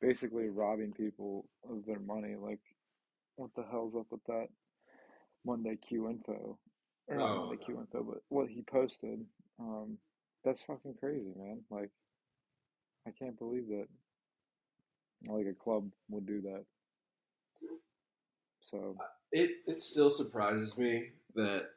[0.00, 2.36] basically robbing people of their money.
[2.36, 2.60] Like,
[3.36, 4.48] what the hell's up with that
[5.44, 6.58] Monday Q info?
[7.08, 7.64] Or not Oh, Monday no.
[7.66, 9.24] Q info, but what he posted.
[9.60, 9.98] Um,
[10.44, 11.60] that's fucking crazy, man.
[11.70, 11.90] Like,
[13.06, 13.86] I can't believe that
[15.26, 16.64] like a club would do that.
[18.60, 18.96] So
[19.32, 21.70] It it still surprises me that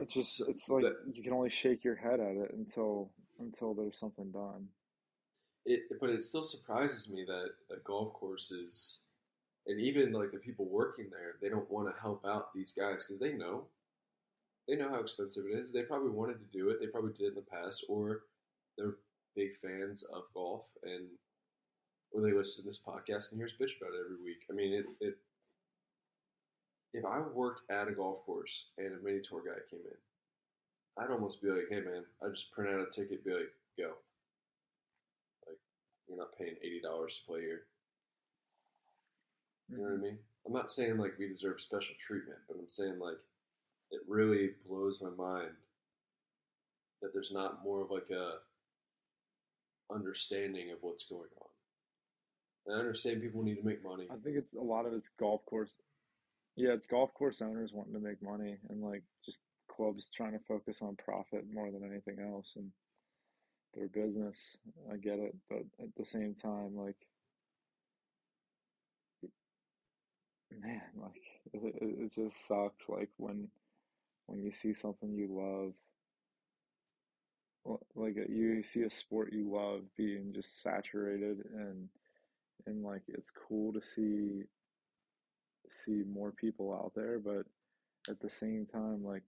[0.00, 3.10] it's just it's like that- you can only shake your head at it until
[3.40, 4.68] until there's something done.
[5.66, 9.00] it, but it still surprises me that, that golf courses
[9.66, 13.04] and even like the people working there, they don't want to help out these guys
[13.04, 13.64] because they know
[14.68, 15.72] they know how expensive it is.
[15.72, 16.80] They probably wanted to do it.
[16.80, 18.22] They probably did it in the past, or
[18.78, 18.96] they're
[19.36, 21.06] big fans of golf and
[22.12, 24.44] or they listen to this podcast and hear us bitch about it every week.
[24.48, 25.18] I mean, it, it
[26.92, 29.96] if I worked at a golf course and a mini tour guy came in,
[30.98, 33.92] I'd almost be like, "Hey, man, I just print out a ticket, be like, go."
[35.46, 35.58] Like,
[36.08, 37.62] you're not paying eighty dollars to play here.
[39.70, 40.02] You know what I mm-hmm.
[40.02, 40.18] mean?
[40.46, 43.18] I'm not saying like we deserve special treatment, but I'm saying like
[43.90, 45.52] it really blows my mind
[47.00, 48.34] that there's not more of like a
[49.92, 51.48] understanding of what's going on.
[52.66, 54.06] And I understand people need to make money.
[54.10, 55.74] I think it's a lot of it's golf course.
[56.56, 59.40] Yeah, it's golf course owners wanting to make money and like just
[59.76, 62.70] clubs trying to focus on profit more than anything else and
[63.74, 64.38] their business.
[64.92, 66.96] I get it, but at the same time, like,
[70.62, 71.22] man, like
[71.52, 72.88] it, it just sucks.
[72.88, 73.48] Like when
[74.26, 75.72] when you see something you love,
[77.94, 81.88] like uh, you see a sport you love being just saturated and
[82.66, 84.44] and like it's cool to see
[85.84, 87.46] see more people out there, but
[88.08, 89.22] at the same time, like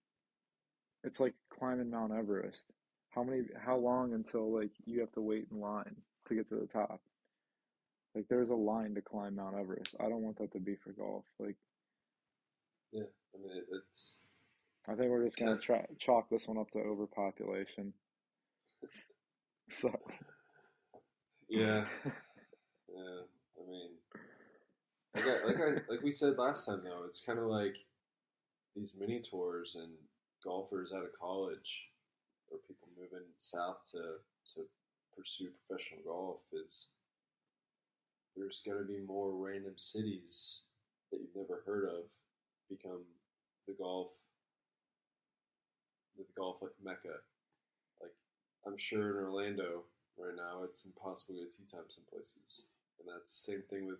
[1.05, 2.65] it's like climbing Mount Everest.
[3.11, 5.97] How many how long until like you have to wait in line
[6.29, 7.01] to get to the top?
[8.15, 9.97] Like there's a line to climb Mount Everest.
[10.01, 11.25] I don't want that to be for golf.
[11.39, 11.57] Like
[12.93, 14.23] Yeah, I mean it, it's
[14.89, 17.93] I think we're just gonna kinda- tra- chalk this one up to overpopulation.
[19.69, 19.91] So
[21.49, 23.21] yeah, yeah.
[23.59, 23.91] I mean,
[25.13, 27.75] like I, like I like we said last time though, it's kind of like
[28.77, 29.91] these mini tours and
[30.47, 31.91] golfers out of college
[32.51, 34.23] or people moving south to
[34.55, 34.61] to
[35.17, 36.89] pursue professional golf is
[38.37, 40.61] there's going to be more random cities
[41.11, 42.05] that you've never heard of
[42.71, 43.03] become
[43.67, 44.09] the golf
[46.17, 47.19] the golf like mecca.
[48.01, 48.13] Like
[48.67, 49.83] i'm sure in orlando
[50.17, 52.63] right now it's impossible to get tee time some places.
[53.01, 53.99] And that's the same thing with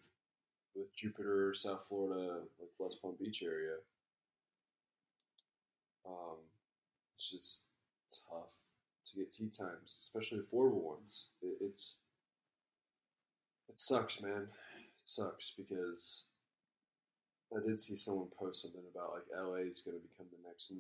[0.75, 3.77] with jupiter south florida like west palm beach area
[6.09, 6.39] um,
[7.15, 7.63] it's just
[8.31, 8.53] tough
[9.05, 11.97] to get tee times especially affordable ones it, it's
[13.69, 14.49] it sucks man
[14.99, 16.27] it sucks because
[17.55, 20.73] I did see someone post something about like LA is going to become the next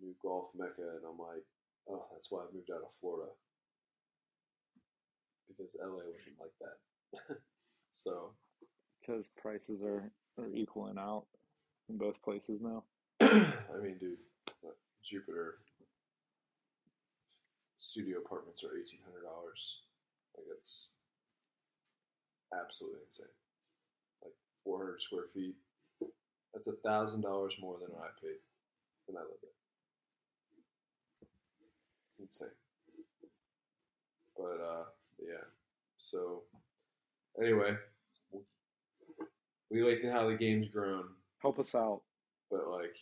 [0.00, 1.44] new golf mecca, and I'm like,
[1.88, 3.30] oh, that's why I moved out of Florida
[5.48, 7.36] because LA wasn't like that.
[7.92, 8.30] so
[9.00, 11.26] because prices are are equaling out
[11.88, 12.84] in both places now.
[13.20, 14.18] I mean, dude,
[15.04, 15.56] Jupiter
[17.78, 19.80] studio apartments are eighteen hundred dollars.
[20.36, 20.88] Like it's
[22.58, 23.26] absolutely insane.
[24.22, 24.32] Like
[24.64, 25.54] four hundred square feet.
[26.52, 28.38] That's a thousand dollars more than I paid
[29.06, 29.50] when I lived there.
[32.08, 32.48] It's insane.
[34.36, 34.84] But uh,
[35.20, 35.44] yeah.
[35.98, 36.42] So
[37.40, 37.76] anyway,
[39.70, 41.04] we like to how the game's grown,
[41.42, 42.02] Help us out.
[42.50, 42.96] but like,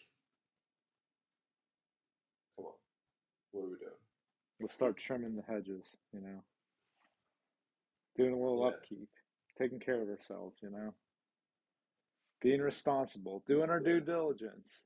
[2.56, 2.72] come on,
[3.52, 3.92] what are we doing?
[4.60, 6.42] Let's start trimming the hedges, you know.
[8.16, 8.68] Doing a little Yeah.
[8.76, 9.08] upkeep,
[9.58, 10.94] taking care of ourselves, you know.
[12.40, 14.82] Being responsible, doing our due diligence.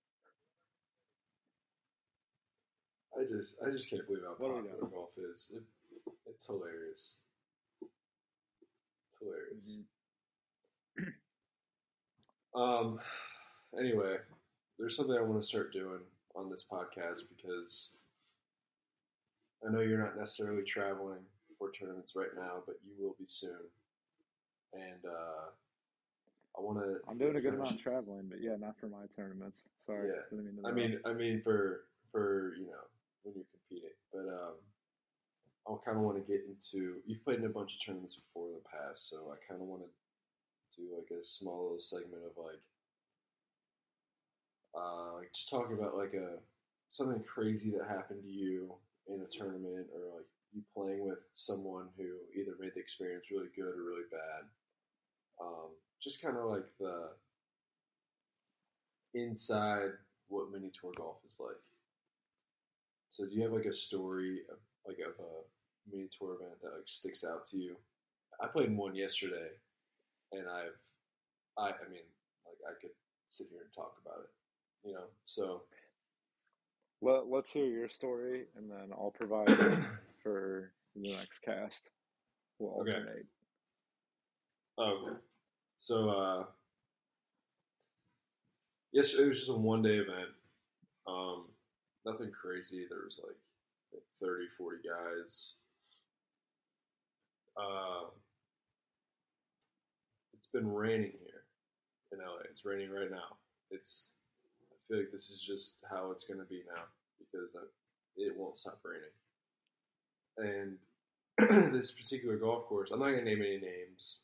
[3.18, 5.52] I just, I just can't believe how What are we popular golf is.
[5.56, 5.62] It,
[6.26, 7.18] it's hilarious.
[9.08, 9.78] It's hilarious.
[10.98, 11.12] Mhm.
[12.54, 13.00] Um.
[13.78, 14.16] Anyway,
[14.78, 16.00] there's something I want to start doing
[16.34, 17.96] on this podcast because
[19.66, 21.24] I know you're not necessarily traveling
[21.58, 23.66] for tournaments right now, but you will be soon.
[24.72, 25.50] And uh,
[26.56, 26.98] I want to.
[27.08, 29.62] I'm doing a good amount of traveling, but yeah, not for my tournaments.
[29.84, 30.08] Sorry.
[30.08, 30.22] Yeah.
[30.30, 32.84] didn't mean to I mean, I mean for for you know
[33.22, 34.54] when you're competing, but um,
[35.68, 36.96] I kind of want to get into.
[37.06, 39.66] You've played in a bunch of tournaments before in the past, so I kind of
[39.66, 42.60] want to do like a small little segment of like,
[44.74, 46.38] uh, like just talking about like a
[46.88, 48.72] something crazy that happened to you
[49.08, 52.04] in a tournament, or like you playing with someone who
[52.38, 54.44] either made the experience really good or really bad.
[55.40, 55.70] Um,
[56.02, 57.10] just kind of like the
[59.14, 59.90] inside
[60.28, 61.56] what mini tour golf is like.
[63.08, 66.74] So do you have like a story of, like of a mini tour event that
[66.76, 67.76] like sticks out to you?
[68.40, 69.48] I played one yesterday,
[70.32, 70.76] and I've,
[71.56, 72.04] I I mean
[72.44, 72.90] like I could
[73.26, 75.04] sit here and talk about it, you know.
[75.24, 75.62] So
[77.02, 79.78] Let, let's hear your story, and then I'll provide it
[80.22, 81.80] for the next cast.
[82.58, 82.92] We'll Okay.
[82.92, 83.26] alternate.
[84.78, 85.16] Oh, okay.
[85.78, 86.44] So, uh,
[88.92, 90.30] yes, it was just a one day event.
[91.06, 91.44] Um,
[92.04, 92.86] nothing crazy.
[92.88, 93.36] There was like,
[93.92, 95.54] like 30, 40 guys.
[97.56, 98.08] Uh,
[100.34, 101.44] it's been raining here
[102.12, 102.40] in LA.
[102.50, 103.36] It's raining right now.
[103.70, 104.10] It's,
[104.88, 106.82] feel like this is just how it's going to be now
[107.18, 107.64] because I,
[108.16, 109.16] it won't stop raining.
[110.38, 110.78] And
[111.72, 114.20] this particular golf course, I'm not going to name any names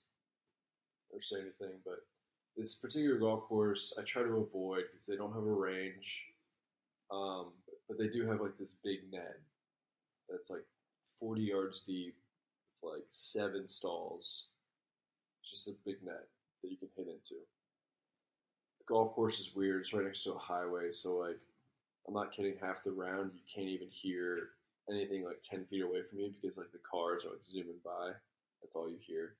[1.10, 2.00] or say anything, but
[2.56, 6.22] this particular golf course I try to avoid because they don't have a range,
[7.10, 7.52] um,
[7.88, 9.38] but they do have like this big net
[10.28, 10.64] that's like
[11.18, 12.14] 40 yards deep,
[12.82, 14.48] with like seven stalls.
[15.40, 16.28] It's just a big net
[16.62, 17.40] that you can hit into.
[18.92, 19.80] Golf course is weird.
[19.80, 21.38] It's right next to a highway, so like
[22.06, 22.56] I'm not kidding.
[22.60, 24.50] Half the round you can't even hear
[24.90, 28.10] anything like 10 feet away from you because like the cars are like zooming by.
[28.60, 29.36] That's all you hear.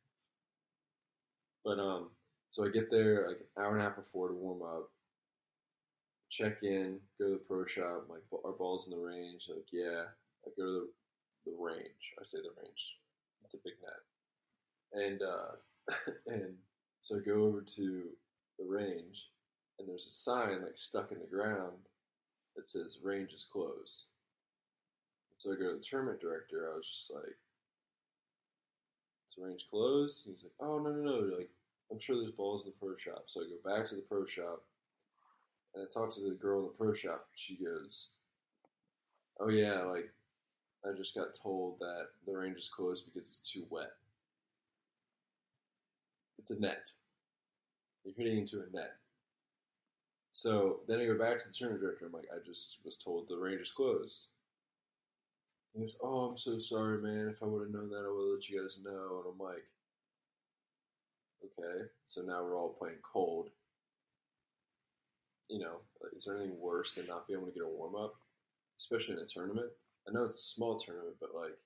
[1.66, 2.08] But um,
[2.48, 4.88] so I get there like an hour and a half before to warm up.
[6.30, 8.06] Check in, go to the pro shop.
[8.08, 9.50] Like, our balls in the range.
[9.50, 10.04] Like, yeah.
[10.46, 10.86] I go to
[11.44, 12.14] the the range.
[12.18, 12.96] I say the range.
[13.44, 15.92] It's a big net, and uh,
[16.32, 16.54] and
[17.02, 18.02] so I go over to
[18.58, 19.26] the range,
[19.82, 21.76] and there's a sign like stuck in the ground
[22.54, 24.06] that says range is closed.
[25.30, 26.70] And so I go to the tournament director.
[26.72, 27.36] I was just like,
[29.28, 31.50] "Is range closed?" He's like, "Oh no no no!" Like
[31.90, 33.24] I'm sure there's balls in the pro shop.
[33.26, 34.62] So I go back to the pro shop,
[35.74, 37.28] and I talk to the girl in the pro shop.
[37.34, 38.10] She goes,
[39.40, 40.12] "Oh yeah, like
[40.84, 43.92] I just got told that the range is closed because it's too wet.
[46.38, 46.92] It's a net.
[48.04, 49.01] You're hitting into a net."
[50.32, 52.06] So then I go back to the tournament director.
[52.06, 54.28] I'm like, I just was told the range is closed.
[55.74, 57.28] He goes, Oh, I'm so sorry, man.
[57.28, 59.22] If I would have known that, I would have let you guys know.
[59.24, 59.64] And I'm like,
[61.44, 63.50] Okay, so now we're all playing cold.
[65.50, 65.84] You know,
[66.16, 68.14] is there anything worse than not being able to get a warm up,
[68.78, 69.68] especially in a tournament?
[70.08, 71.58] I know it's a small tournament, but like,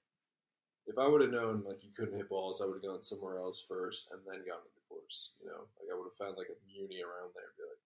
[0.86, 3.38] if I would have known like you couldn't hit balls, I would have gone somewhere
[3.38, 5.34] else first and then gone to the course.
[5.38, 7.82] You know, like I would have found like a muni around there, and be like,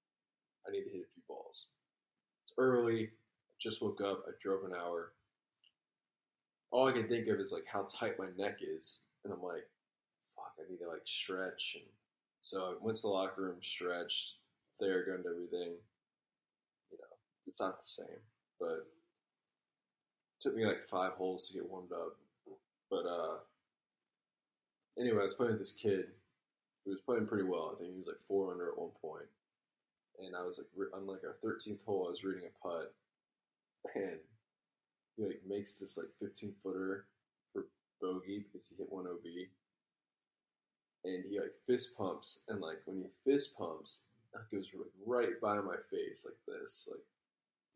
[0.66, 1.72] I need to hit a few balls.
[2.44, 3.10] It's early.
[3.58, 4.24] Just woke up.
[4.28, 5.12] I drove an hour.
[6.70, 9.66] All I can think of is like how tight my neck is, and I'm like,
[10.36, 11.76] fuck, I need to like stretch.
[11.76, 11.84] And
[12.42, 14.36] so I went to the locker room, stretched,
[14.80, 15.74] Theragunned everything.
[16.90, 18.20] You know, it's not the same,
[18.58, 22.16] but it took me like five holes to get warmed up.
[22.88, 23.36] But uh,
[24.98, 26.06] anyway, I was playing with this kid
[26.84, 27.74] who was playing pretty well.
[27.74, 29.26] I think he was like four under at one point
[30.18, 32.92] and I was like on like our thirteenth hole, I was reading a putt,
[33.94, 34.18] and
[35.16, 37.06] he like makes this like fifteen footer
[37.52, 37.66] for
[38.00, 39.24] bogey because he hit one OB,
[41.04, 44.02] and he like fist pumps, and like when he fist pumps,
[44.34, 44.68] it goes
[45.06, 47.04] right by my face like this, like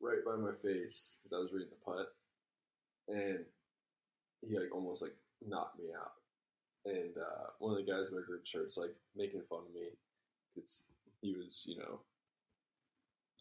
[0.01, 2.14] right by my face because I was reading the putt,
[3.09, 3.45] and
[4.47, 5.14] he like almost like
[5.47, 6.12] knocked me out,
[6.85, 9.89] and uh, one of the guys in my group starts like making fun of me
[10.55, 10.85] because
[11.20, 12.01] he was you know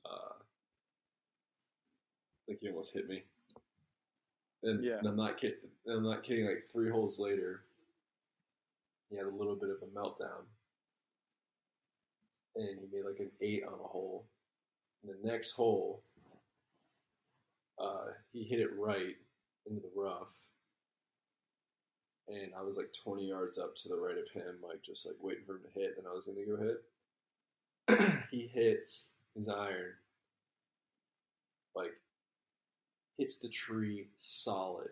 [0.06, 0.34] uh,
[2.48, 3.24] like he almost hit me.
[4.64, 4.98] And, Yeah.
[5.00, 5.58] and I'm not kidding.
[5.88, 6.46] I'm not kidding.
[6.46, 7.66] Like three holes later,
[9.10, 10.46] he had a little bit of a meltdown,
[12.56, 14.26] and he made like an eight on a hole.
[15.04, 16.02] And the next hole,
[17.78, 19.16] uh, he hit it right
[19.66, 20.38] into the rough,
[22.30, 25.16] and I was like 20 yards up to the right of him, like just like
[25.22, 26.58] waiting for him to hit, and I was gonna go
[27.98, 28.24] hit.
[28.32, 29.94] he hits his iron,
[31.76, 31.92] like
[33.18, 34.90] hits the tree solid.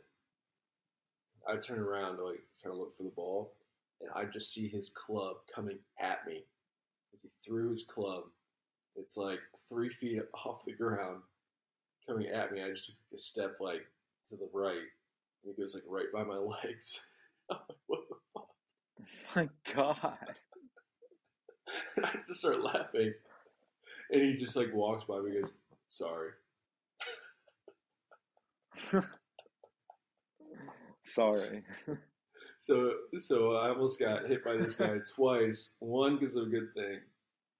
[1.47, 3.53] I turn around to like kind of look for the ball,
[4.01, 6.43] and I just see his club coming at me
[7.13, 8.23] as he threw his club.
[8.95, 9.39] It's like
[9.69, 11.21] three feet off the ground,
[12.07, 12.61] coming at me.
[12.63, 13.85] I just took a step like
[14.29, 14.75] to the right,
[15.43, 17.07] and it goes like right by my legs.
[17.49, 18.47] I'm like, what the fuck?
[19.35, 20.17] My God.
[21.95, 23.13] And I just start laughing,
[24.11, 25.53] and he just like walks by me, and goes,
[25.87, 26.31] "Sorry."
[31.03, 31.63] Sorry.
[32.57, 35.77] So, so I almost got hit by this guy twice.
[35.79, 36.99] One because of a good thing,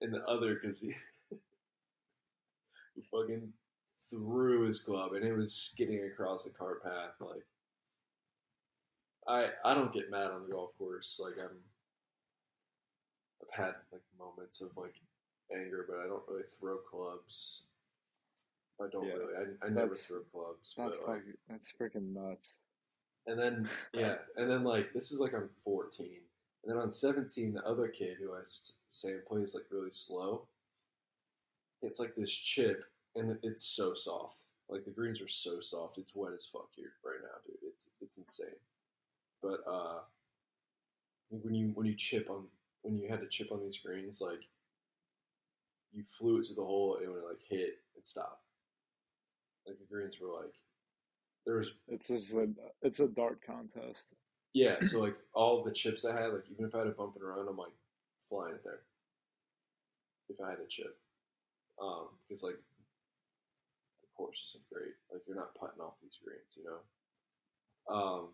[0.00, 0.94] and the other because he
[2.94, 3.52] he fucking
[4.10, 7.14] threw his club, and it was skidding across the cart path.
[7.20, 7.44] Like,
[9.28, 11.20] I I don't get mad on the golf course.
[11.22, 11.56] Like I'm,
[13.42, 14.94] I've had like moments of like
[15.54, 17.62] anger, but I don't really throw clubs.
[18.80, 19.34] I don't Yeah, really.
[19.62, 20.74] I, I never that's- throw clubs.
[20.76, 22.54] That's but, like, that's freaking nuts.
[23.26, 26.06] and then yeah, and then like this is like I'm 14,
[26.64, 28.40] and then on 17, the other kid who I
[28.88, 30.46] saying plays like really slow.
[31.82, 32.84] It's like this chip,
[33.16, 34.42] and it's so soft.
[34.68, 35.98] Like the greens are so soft.
[35.98, 37.56] It's wet as fuck here right now, dude.
[37.68, 38.56] It's it's insane.
[39.42, 39.98] But uh,
[41.30, 42.44] when you when you chip on
[42.82, 44.40] when you had to chip on these greens, like
[45.92, 48.42] you flew it to the hole, and when it like hit, it stopped.
[49.66, 50.54] Like the greens were like
[51.46, 52.48] there was It's just a
[52.82, 54.04] it's a dart contest.
[54.54, 57.16] yeah, so like all the chips I had, like even if I had to bump
[57.16, 57.72] around, I'm like
[58.28, 58.80] flying it there.
[60.28, 60.96] If I had a chip,
[61.80, 64.94] um, because like the course isn't great.
[65.12, 67.94] Like you're not putting off these greens, you know.
[67.94, 68.28] Um,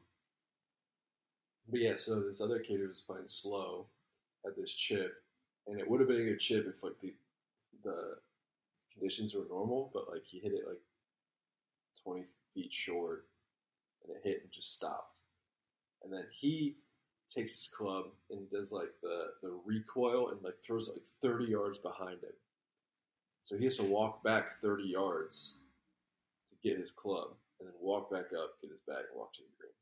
[1.70, 3.86] but yeah, so this other kid who was playing slow
[4.44, 5.14] had this chip,
[5.66, 7.14] and it would have been a good chip if like the
[7.88, 8.16] the
[8.92, 10.80] conditions were normal, but like he hit it like
[12.02, 13.26] twenty feet short,
[14.04, 15.18] and it hit and just stopped
[16.02, 16.76] and then he
[17.28, 21.44] takes his club and does like the the recoil and like throws it like 30
[21.44, 22.32] yards behind him.
[23.42, 25.56] So he has to walk back 30 yards
[26.48, 27.28] to get his club,
[27.60, 29.72] and then walk back up, get his bag, and walk to the green.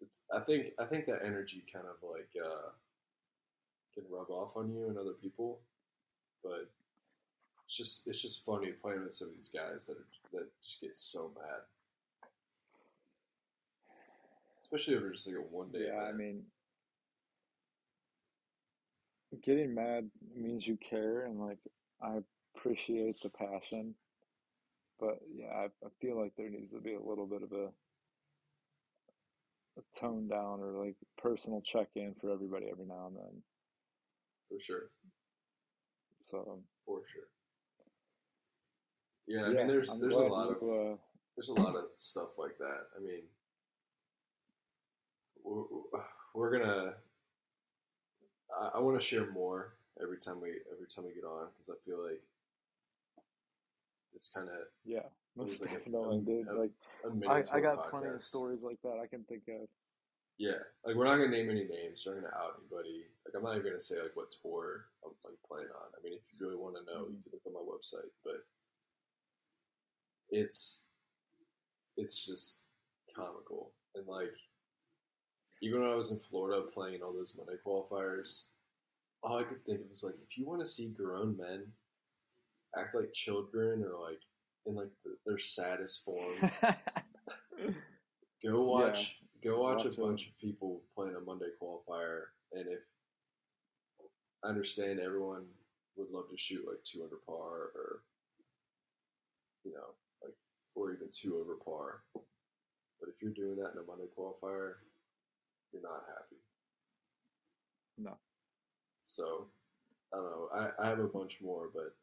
[0.00, 2.70] It's I think I think that energy kind of like uh,
[3.94, 5.60] can rub off on you and other people,
[6.42, 6.70] but
[7.66, 10.80] it's just it's just funny playing with some of these guys that are, that just
[10.80, 11.60] get so mad
[14.62, 15.86] especially over just like a one day.
[15.88, 16.42] Yeah, I mean,
[19.42, 21.58] getting mad means you care, and like
[22.02, 22.18] I
[22.56, 23.94] appreciate the passion,
[25.00, 27.68] but yeah, I, I feel like there needs to be a little bit of a,
[29.78, 33.42] a tone down or like personal check in for everybody every now and then.
[34.48, 34.90] for sure,
[36.20, 37.22] So for sure.
[39.26, 40.96] Yeah, I yeah, mean, there's I'm there's a lot of uh,
[41.36, 42.86] there's a lot of stuff like that.
[42.96, 43.22] I mean,
[45.44, 45.64] we're,
[46.34, 46.94] we're gonna.
[48.60, 51.70] I, I want to share more every time we every time we get on because
[51.70, 52.20] I feel like
[54.14, 55.00] it's kind of yeah,
[55.36, 56.48] most like definitely, a- dude.
[56.48, 56.70] a- Like
[57.04, 59.68] a mini I, I got plenty of stories like that I can think of.
[60.40, 62.00] Yeah, like we're not gonna name any names.
[62.00, 63.04] We're not gonna out anybody.
[63.28, 65.92] Like I'm not even gonna say like what tour I'm like playing on.
[65.92, 67.28] I mean, if you really want to know, you mm-hmm.
[67.28, 68.08] can look on my website.
[68.24, 68.40] But
[70.30, 70.84] it's
[71.98, 72.60] it's just
[73.14, 74.32] comical and like
[75.60, 78.46] even when I was in Florida playing all those Monday qualifiers,
[79.22, 81.66] all I could think of was like if you want to see grown men
[82.78, 84.22] act like children or like
[84.64, 86.32] in like the, their saddest form,
[88.42, 89.16] Go watch.
[89.42, 92.80] Go watch, a bunch of people playing a Monday qualifier, and if
[94.44, 95.44] I understand, everyone
[95.96, 98.02] would love to shoot like two under par, or
[99.64, 100.34] you know, like
[100.74, 102.02] or even two over par.
[102.14, 104.74] But if you're doing that in a Monday qualifier,
[105.72, 106.40] you're not happy.
[107.96, 108.18] No.
[109.04, 109.46] So
[110.12, 110.48] I don't know.
[110.54, 111.94] I, I have a bunch more, but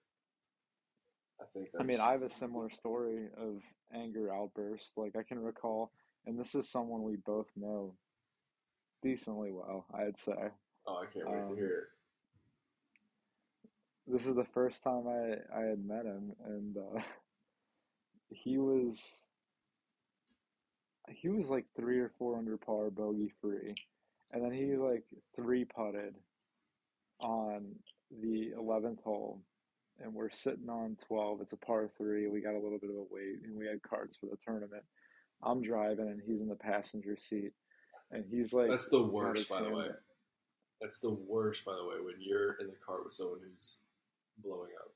[1.40, 1.82] I think that's.
[1.82, 3.62] I mean, I have a similar story of
[3.94, 4.94] anger outburst.
[4.98, 5.92] Like I can recall,
[6.28, 7.96] and this is someone we both know
[9.02, 10.52] decently well, I'd say.
[10.86, 11.88] Oh, I can't wait to um, hear
[14.06, 14.14] it.
[14.14, 17.02] This is the first time I I had met him, and uh,
[18.30, 19.22] he was
[21.10, 23.74] he was like three or four under par, bogey free,
[24.34, 25.06] and then he like
[25.36, 26.16] three putted
[27.20, 27.74] on
[28.22, 29.42] the eleventh hole,
[30.02, 31.42] and we're sitting on twelve.
[31.42, 32.28] It's a par three.
[32.28, 34.84] We got a little bit of a wait, and we had cards for the tournament.
[35.44, 37.52] I'm driving, and he's in the passenger seat.
[38.12, 39.88] and he's like, That's the worst, by the way.
[40.82, 43.82] That's the worst, by the way, when you're in the car with someone who's
[44.44, 44.92] blowing up.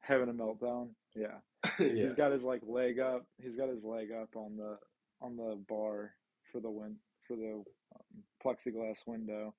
[0.00, 0.90] having a meltdown.
[1.14, 1.38] Yeah.
[1.80, 2.04] yeah.
[2.04, 3.26] He's got his like leg up.
[3.38, 4.78] He's got his leg up on the
[5.20, 6.12] on the bar
[6.52, 9.54] for the win for the um, plexiglass window,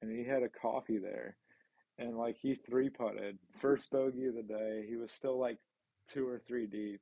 [0.00, 1.36] and he had a coffee there,
[1.98, 4.86] and like he three putted first bogey of the day.
[4.88, 5.58] He was still like
[6.08, 7.00] two or three deep,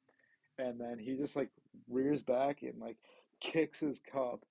[0.61, 1.51] and then he just like
[1.89, 2.97] rears back and like
[3.41, 4.45] kicks his cup,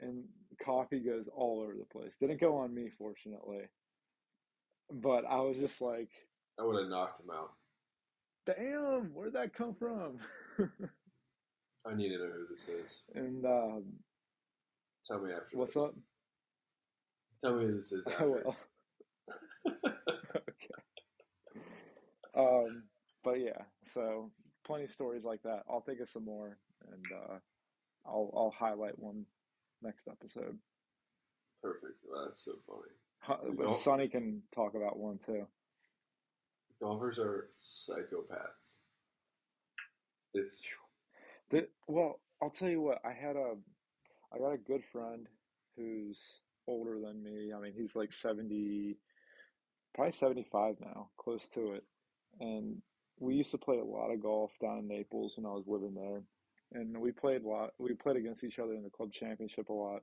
[0.00, 0.24] and
[0.64, 2.16] coffee goes all over the place.
[2.18, 3.68] Didn't go on me, fortunately,
[4.90, 6.10] but I was just like,
[6.58, 7.52] I would have knocked him out.
[8.46, 10.18] damn, where'd that come from?
[11.86, 13.02] I need to know who this is.
[13.14, 13.84] and um,
[15.04, 15.82] Tell me after what's this.
[15.82, 15.94] up?
[17.38, 18.24] Tell me who this is after.
[18.24, 18.56] Oh well.
[22.38, 22.82] Um,
[23.24, 23.62] but yeah,
[23.94, 24.30] so
[24.66, 25.62] plenty of stories like that.
[25.70, 26.58] I'll think of some more,
[26.92, 27.38] and uh,
[28.04, 29.24] I'll I'll highlight one
[29.82, 30.58] next episode.
[31.62, 31.94] Perfect.
[32.08, 33.56] Well, that's so funny.
[33.56, 35.46] Dude, Sonny can talk about one too.
[36.80, 38.74] Golfers are psychopaths.
[40.34, 40.68] It's
[41.50, 42.98] The, well, I'll tell you what.
[43.04, 43.54] I had a,
[44.32, 45.26] I got a good friend
[45.76, 46.20] who's
[46.66, 47.52] older than me.
[47.56, 48.98] I mean, he's like seventy,
[49.94, 51.84] probably seventy-five now, close to it.
[52.40, 52.82] And
[53.18, 55.94] we used to play a lot of golf down in Naples when I was living
[55.94, 56.22] there,
[56.72, 57.70] and we played a lot.
[57.78, 60.02] We played against each other in the club championship a lot.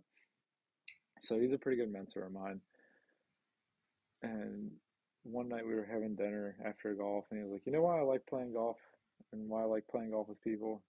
[1.20, 2.59] So he's a pretty good mentor of mine.
[4.24, 4.72] And
[5.24, 7.99] one night we were having dinner after golf, and he was like, "You know why
[7.99, 8.78] I like playing golf,
[9.32, 10.82] and why I like playing golf with people."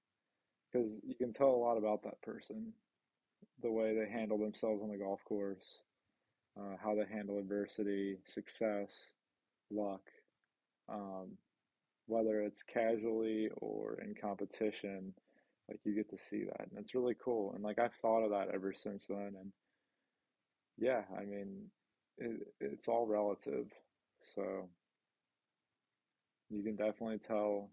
[0.75, 2.73] because you can tell a lot about that person
[3.63, 5.79] the way they handle themselves on the golf course
[6.59, 8.91] uh, how they handle adversity success
[9.71, 10.03] luck
[10.89, 11.31] um,
[12.07, 15.13] whether it's casually or in competition
[15.69, 18.31] like you get to see that and it's really cool and like i've thought of
[18.31, 19.53] that ever since then and
[20.77, 21.67] yeah i mean
[22.19, 23.67] it, it's all relative
[24.35, 24.69] so
[26.51, 27.71] you can definitely tell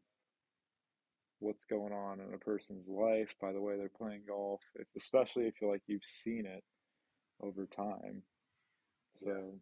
[1.42, 5.48] what's going on in a person's life by the way they're playing golf, if, especially
[5.48, 6.64] if you're like you've seen it
[7.42, 8.22] over time.
[9.14, 9.56] So.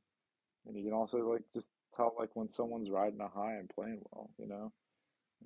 [0.69, 4.01] And you can also like just tell like when someone's riding a high and playing
[4.13, 4.71] well, you know,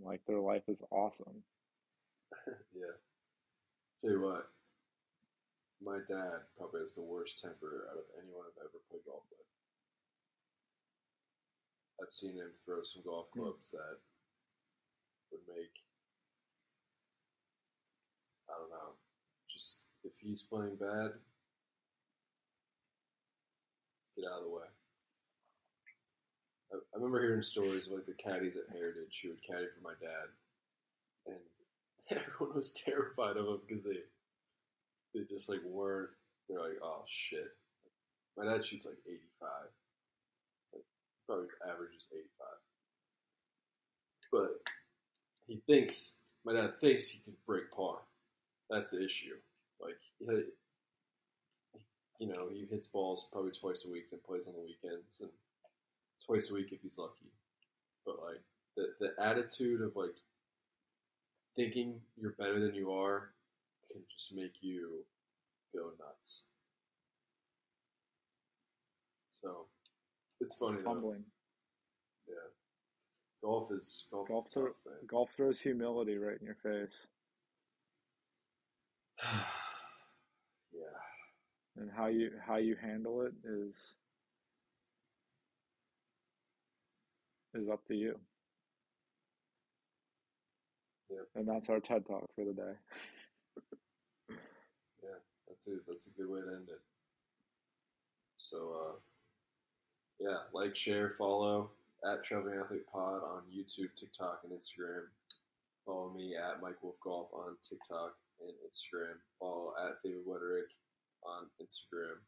[0.01, 1.43] like their life is awesome.
[2.76, 2.95] yeah.
[3.99, 4.49] Tell you what,
[5.84, 9.39] my dad probably has the worst temper out of anyone I've ever played golf with.
[12.01, 13.41] I've seen him throw some golf Hmm.
[13.41, 13.97] clubs that
[15.32, 15.71] would make
[18.49, 18.93] I don't know.
[19.53, 21.13] Just if he's playing bad,
[24.15, 24.72] get out of the way.
[26.74, 29.93] I, remember hearing stories of like the caddies at Heritage who would caddy for my
[30.01, 30.28] dad,
[31.28, 31.38] and
[32.09, 33.99] everyone was terrified of him because they
[35.13, 36.09] they just like weren't.
[36.49, 37.51] They're like, oh shit.
[38.38, 39.49] My dad shoots like 85.
[40.74, 40.84] Like,
[41.28, 42.47] probably averages 85.
[44.32, 44.74] But
[45.45, 47.99] he thinks my dad thinks he can break par.
[48.69, 49.36] That's the issue.
[49.80, 49.97] Like
[52.19, 55.30] you know, he hits balls probably twice a week and plays on the weekends and
[56.26, 57.32] twice a week if he's lucky.
[58.05, 58.41] But like
[58.76, 60.15] the the attitude of like
[61.55, 63.32] thinking you're better than you are
[63.91, 65.05] can just make you
[65.74, 66.43] go nuts.
[69.32, 69.67] So
[70.39, 71.24] it's funny It's humbling.
[72.28, 72.36] Yeah.
[73.43, 77.07] Golf is golf, Golf, is tough, golf throws humility right in your face,
[80.74, 80.97] yeah.
[81.78, 83.76] and how you how you handle it is
[87.55, 88.15] is up to you.
[91.09, 91.27] Yep.
[91.35, 92.73] And that's our TED talk for the day.
[95.03, 96.79] Yeah, that's a that's a good way to end it.
[98.37, 98.95] So uh,
[100.19, 101.71] yeah, like, share, follow
[102.05, 105.03] at Traveling Athlete Pod on YouTube, TikTok, and Instagram.
[105.85, 109.15] Follow me at Mike Wolf Golf on TikTok and Instagram.
[109.39, 110.71] Follow at David Wederick
[111.25, 112.19] on Instagram.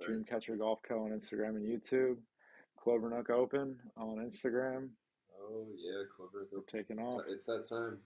[0.00, 1.04] Dreamcatcher Golf Co.
[1.04, 2.16] on Instagram and YouTube.
[2.82, 4.88] Clover Nook Open on Instagram.
[5.40, 6.48] Oh yeah, clever.
[6.50, 7.22] We're taking it's, off.
[7.28, 7.98] It's that time.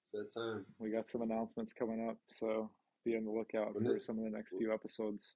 [0.00, 0.66] It's that time.
[0.78, 2.68] We got some announcements coming up, so
[3.04, 5.32] be on the lookout When for it- some of the next few episodes.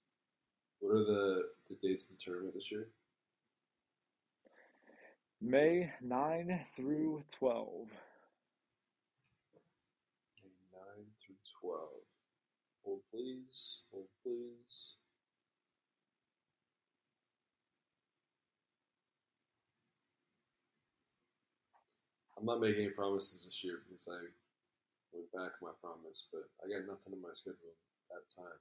[0.81, 2.89] What are the the dates of the tournament this year?
[5.41, 7.89] May 9 through 12.
[10.43, 12.03] May Nine through twelve.
[12.85, 13.79] Hold please.
[13.93, 14.95] Hold please.
[22.39, 24.19] I'm not making any promises this year because I
[25.13, 27.75] went back my promise, but I got nothing in my schedule
[28.11, 28.59] at that time.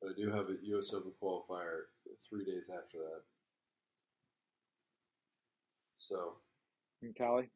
[0.00, 0.92] But I do have a U.S.
[0.92, 1.88] Open qualifier
[2.28, 3.22] three days after that.
[5.96, 6.34] So
[7.02, 7.48] In Cali?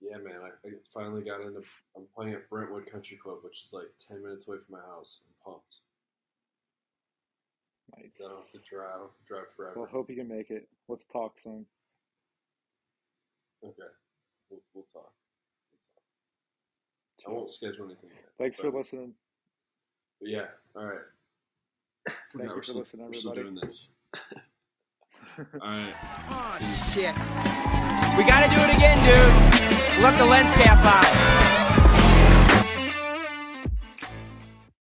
[0.00, 1.62] yeah, man, I, I finally got into.
[1.96, 5.26] I'm playing at Brentwood Country Club, which is like ten minutes away from my house.
[5.26, 5.76] I'm pumped.
[7.96, 8.20] Nice.
[8.22, 8.90] I don't have to drive.
[8.94, 9.74] I don't have to drive forever.
[9.80, 10.68] Well, hope you can make it.
[10.88, 11.64] Let's talk soon.
[13.64, 13.82] Okay,
[14.50, 15.12] we'll, we'll talk.
[15.72, 15.80] We'll
[17.24, 17.28] talk.
[17.28, 18.24] I won't schedule anything yet.
[18.38, 19.14] Thanks for listening.
[20.20, 20.46] But yeah,
[20.76, 20.98] all right.
[22.06, 23.90] Thank you we're for still, listening, we're still doing this.
[25.38, 25.94] all right.
[26.30, 26.58] Oh
[26.92, 27.14] shit.
[28.16, 30.02] We gotta do it again, dude.
[30.02, 31.45] Look the lens cap out.